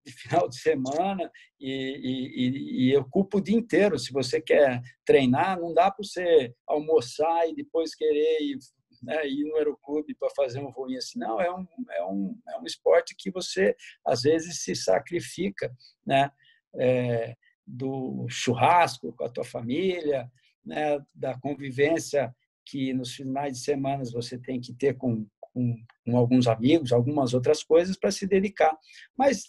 [0.06, 3.98] de final de semana e, e, e, ocupa o dia inteiro.
[3.98, 8.58] Se você quer treinar, não dá para você almoçar e depois querer ir,
[9.02, 11.20] né, ir no aeroclube para fazer um voo assim.
[11.20, 13.76] Não, é um, é, um, é um esporte que você,
[14.06, 15.74] às vezes, se sacrifica
[16.06, 16.30] né,
[16.76, 17.36] é,
[17.66, 20.30] do churrasco com a tua família,
[20.64, 22.34] né, da convivência
[22.66, 27.34] que nos finais de semana você tem que ter com, com, com, alguns amigos, algumas
[27.34, 28.76] outras coisas para se dedicar.
[29.16, 29.44] Mas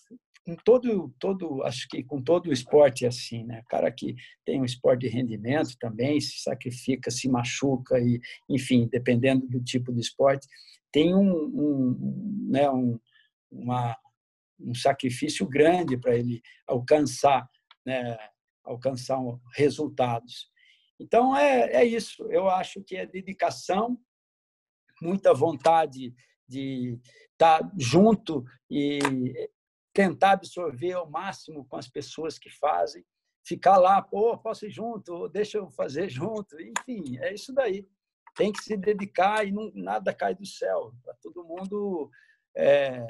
[0.47, 3.65] com todo, todo, acho que com todo o esporte é assim, né?
[3.69, 9.45] Cara que tem um esporte de rendimento também se sacrifica, se machuca e, enfim, dependendo
[9.49, 10.47] do tipo de esporte,
[10.93, 12.97] tem um, um né, um,
[13.51, 13.99] uma,
[14.61, 17.51] um sacrifício grande para ele alcançar,
[17.85, 18.17] né,
[18.63, 19.19] alcançar
[19.53, 20.49] resultados.
[21.01, 22.23] Então é, é isso.
[22.31, 23.99] Eu acho que é dedicação,
[25.03, 26.15] muita vontade
[26.49, 27.01] de
[27.33, 29.01] estar junto e
[29.97, 33.03] tentar absorver ao máximo com as pessoas que fazem,
[33.43, 37.89] ficar lá, pô, posso ir junto, deixa eu fazer junto, enfim, é isso daí.
[38.35, 40.93] Tem que se dedicar e não, nada cai do céu.
[41.03, 42.11] Para todo mundo
[42.55, 43.07] é,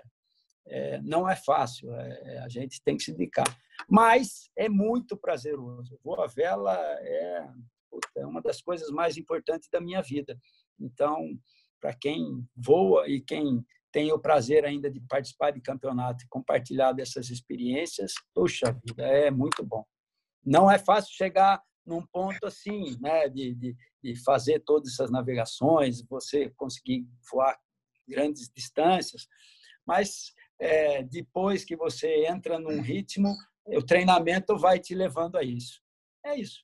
[0.68, 3.58] é, não é fácil, é, a gente tem que se dedicar.
[3.88, 5.98] Mas é muito prazeroso.
[6.04, 7.48] Voar vela é,
[8.18, 10.38] é uma das coisas mais importantes da minha vida.
[10.78, 11.36] Então,
[11.80, 13.66] para quem voa e quem
[13.96, 19.30] tenho o prazer ainda de participar de campeonato e compartilhar dessas experiências, puxa vida, é
[19.30, 19.86] muito bom.
[20.44, 23.74] Não é fácil chegar num ponto assim, né, de, de,
[24.04, 27.58] de fazer todas essas navegações, você conseguir voar
[28.06, 29.26] grandes distâncias,
[29.86, 33.34] mas é, depois que você entra num ritmo,
[33.64, 35.80] o treinamento vai te levando a isso.
[36.22, 36.62] É isso.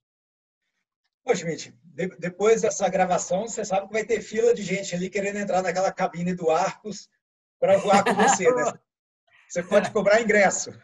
[1.24, 1.74] Ô, Schmidt,
[2.18, 5.91] depois dessa gravação, você sabe que vai ter fila de gente ali querendo entrar naquela
[5.91, 7.09] cabine do Arcos
[7.62, 8.52] para voar com você.
[8.52, 8.72] Né?
[9.48, 10.76] Você pode cobrar ingresso.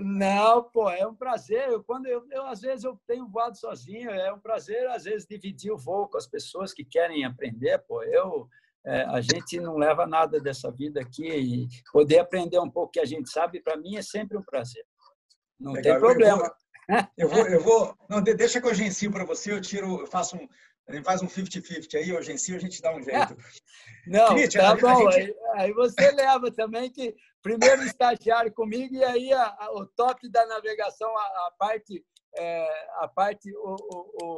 [0.00, 1.68] Não, pô, é um prazer.
[1.68, 5.28] Eu, quando eu, eu, às vezes eu tenho voado sozinho, é um prazer às vezes
[5.28, 7.78] dividir o voo com as pessoas que querem aprender.
[7.86, 8.48] Pô, eu
[8.84, 13.00] é, a gente não leva nada dessa vida aqui e poder aprender um pouco que
[13.00, 14.84] a gente sabe para mim é sempre um prazer.
[15.60, 15.92] Não Legal.
[15.92, 16.52] tem problema.
[17.16, 19.52] Eu vou, eu vou, não, deixa que eu agencio para você.
[19.52, 20.48] Eu tiro, eu faço um,
[20.88, 23.36] a gente faz um 50-50 aí, hoje em si a gente dá um jeito.
[24.06, 25.10] Não, tá bom.
[25.10, 25.36] Gente...
[25.54, 30.46] Aí, você leva também que primeiro estagiário comigo e aí a, a, o top da
[30.46, 32.02] navegação, a, a parte,
[32.36, 32.68] é,
[33.00, 34.36] a parte o, o,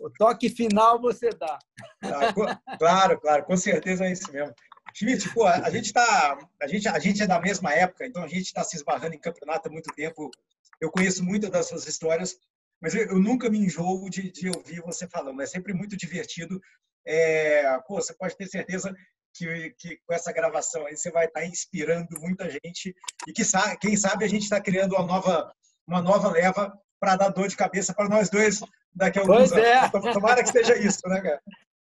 [0.00, 1.58] o, toque final você dá.
[2.02, 4.54] Ah, claro, claro, com certeza é isso mesmo.
[4.94, 8.28] Schmidt, pô, a gente tá, a gente, a gente é da mesma época, então a
[8.28, 10.30] gente está se esbarrando em campeonato há muito tempo.
[10.78, 12.38] Eu conheço muitas dessas histórias
[12.80, 15.40] mas eu, eu nunca me enjoo de, de, ouvir você falando.
[15.40, 16.60] É sempre muito divertido.
[17.06, 18.94] É, pô, você pode ter certeza
[19.34, 22.94] que, que, com essa gravação aí você vai estar inspirando muita gente
[23.26, 23.42] e que
[23.80, 25.52] quem sabe a gente está criando uma nova,
[25.86, 28.60] uma nova leva para dar dor de cabeça para nós dois
[28.94, 29.66] daqui a alguns pois anos.
[29.66, 30.12] É.
[30.12, 31.42] Tomara que seja isso, né, cara?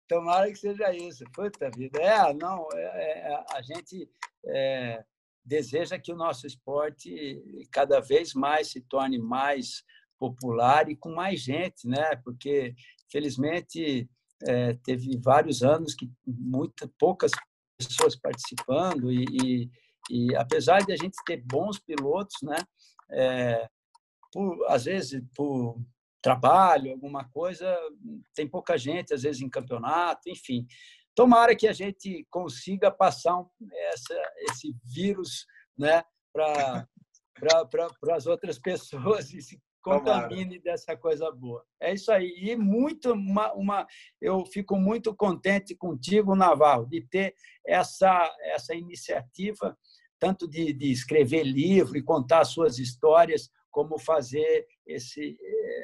[0.07, 1.23] Tomara que seja isso.
[1.33, 1.99] Puta vida.
[2.01, 4.09] É, não, é, é, a gente
[4.45, 5.03] é,
[5.43, 9.83] deseja que o nosso esporte cada vez mais se torne mais
[10.21, 12.15] popular e com mais gente, né?
[12.23, 12.75] Porque,
[13.11, 14.07] felizmente,
[14.47, 17.31] é, teve vários anos que muito poucas
[17.75, 19.71] pessoas participando e, e,
[20.11, 22.57] e, apesar de a gente ter bons pilotos, né?
[23.11, 23.67] É,
[24.31, 25.81] por, às vezes por
[26.21, 27.65] trabalho, alguma coisa,
[28.35, 30.67] tem pouca gente, às vezes em campeonato, enfim.
[31.15, 33.49] Tomara que a gente consiga passar um,
[33.91, 34.13] essa,
[34.49, 36.87] esse vírus né, para
[37.39, 40.61] pra, as outras pessoas e se contamine Tomara.
[40.63, 41.65] dessa coisa boa.
[41.79, 42.33] É isso aí.
[42.37, 43.87] E muito uma, uma,
[44.21, 49.77] eu fico muito contente contigo, Navarro, de ter essa essa iniciativa
[50.19, 55.35] tanto de, de escrever livro e contar suas histórias, como fazer esse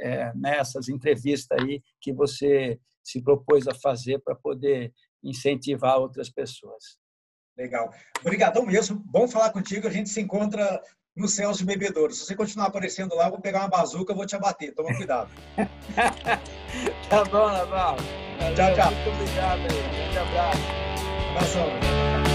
[0.01, 4.93] é, nessas entrevistas aí que você se propôs a fazer para poder
[5.23, 6.99] incentivar outras pessoas.
[7.57, 7.89] Legal.
[8.19, 9.01] Obrigadão mesmo.
[9.05, 9.87] Bom falar contigo.
[9.87, 10.79] A gente se encontra
[11.18, 12.13] no Celso Bebedouro.
[12.13, 14.74] Se você continuar aparecendo lá, eu vou pegar uma bazuca e vou te abater.
[14.74, 15.30] Toma cuidado.
[17.09, 17.97] tá bom, Naval.
[18.55, 18.91] Tchau, tchau.
[18.91, 19.59] Muito obrigado.
[19.59, 19.65] Aí.
[19.65, 20.61] Um grande abraço.
[21.32, 22.26] Abração.